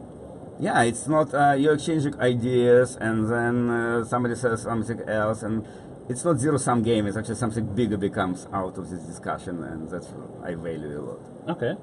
yeah, 0.63 0.81
it's 0.83 1.07
not 1.07 1.33
uh, 1.33 1.55
you're 1.59 1.73
exchanging 1.73 2.17
ideas, 2.21 2.95
and 2.95 3.29
then 3.29 3.69
uh, 3.69 4.05
somebody 4.05 4.35
says 4.35 4.61
something 4.61 5.01
else, 5.01 5.43
and 5.43 5.67
it's 6.07 6.23
not 6.23 6.39
zero 6.39 6.57
sum 6.57 6.81
game. 6.83 7.05
It's 7.05 7.17
actually 7.17 7.35
something 7.35 7.65
bigger 7.75 7.97
becomes 7.97 8.47
out 8.53 8.77
of 8.77 8.89
this 8.89 9.01
discussion, 9.01 9.61
and 9.63 9.89
that's 9.89 10.07
I 10.41 10.55
value 10.55 10.99
a 10.99 11.03
lot. 11.09 11.19
Okay. 11.57 11.73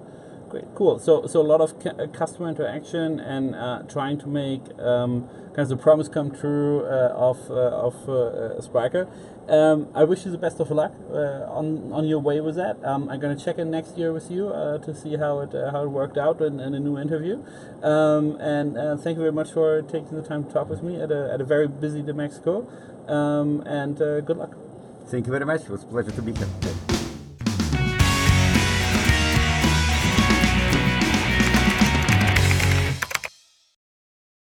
Great, 0.51 0.65
cool. 0.75 0.99
So, 0.99 1.29
so 1.29 1.41
a 1.41 1.47
lot 1.47 1.61
of 1.61 1.79
cu- 1.79 1.91
uh, 1.91 2.09
customer 2.09 2.49
interaction 2.49 3.21
and 3.21 3.55
uh, 3.55 3.85
trying 3.89 4.19
to 4.19 4.27
make 4.27 4.61
um, 4.81 5.29
kind 5.55 5.61
of 5.61 5.69
the 5.69 5.77
promise 5.77 6.09
come 6.09 6.33
true 6.33 6.85
uh, 6.87 7.15
of 7.15 7.49
uh, 7.49 7.87
of 7.87 8.09
uh, 8.09 8.59
uh. 8.59 9.07
Um, 9.49 9.89
I 9.95 10.03
wish 10.03 10.25
you 10.25 10.33
the 10.33 10.39
best 10.39 10.59
of 10.59 10.73
luck 10.73 10.93
uh, 11.13 11.47
on 11.59 11.93
on 11.93 12.09
your 12.09 12.19
way 12.19 12.41
with 12.41 12.57
that. 12.57 12.85
Um, 12.85 13.09
I'm 13.09 13.21
going 13.21 13.37
to 13.37 13.45
check 13.45 13.59
in 13.59 13.71
next 13.71 13.97
year 13.97 14.13
with 14.13 14.29
you 14.29 14.49
to 14.49 14.93
see 14.93 15.17
how 15.17 15.39
it 15.39 15.53
how 15.71 15.85
it 15.85 15.91
worked 15.91 16.19
out 16.19 16.41
in, 16.41 16.59
in 16.59 16.75
a 16.75 16.81
new 16.81 16.99
interview. 16.99 17.45
Um, 17.85 18.37
and 18.41 18.75
thank 19.01 19.19
you 19.19 19.23
very 19.23 19.33
much 19.33 19.53
for 19.53 19.83
taking 19.83 20.17
the 20.21 20.27
time 20.27 20.43
to 20.45 20.53
talk 20.53 20.69
with 20.69 20.83
me 20.83 21.01
at 21.01 21.13
a 21.13 21.31
at 21.33 21.41
a 21.41 21.45
very 21.45 21.69
busy 21.69 22.03
DMEXCO. 22.03 22.67
Um, 23.09 23.61
and 23.67 23.99
good 23.99 24.37
luck. 24.37 24.57
Thank 25.07 25.27
you 25.27 25.33
very 25.33 25.47
much. 25.47 25.63
It 25.63 25.71
was 25.71 25.85
a 25.85 25.87
pleasure 25.87 26.11
to 26.11 26.23
be 26.23 26.33
here. 26.33 27.10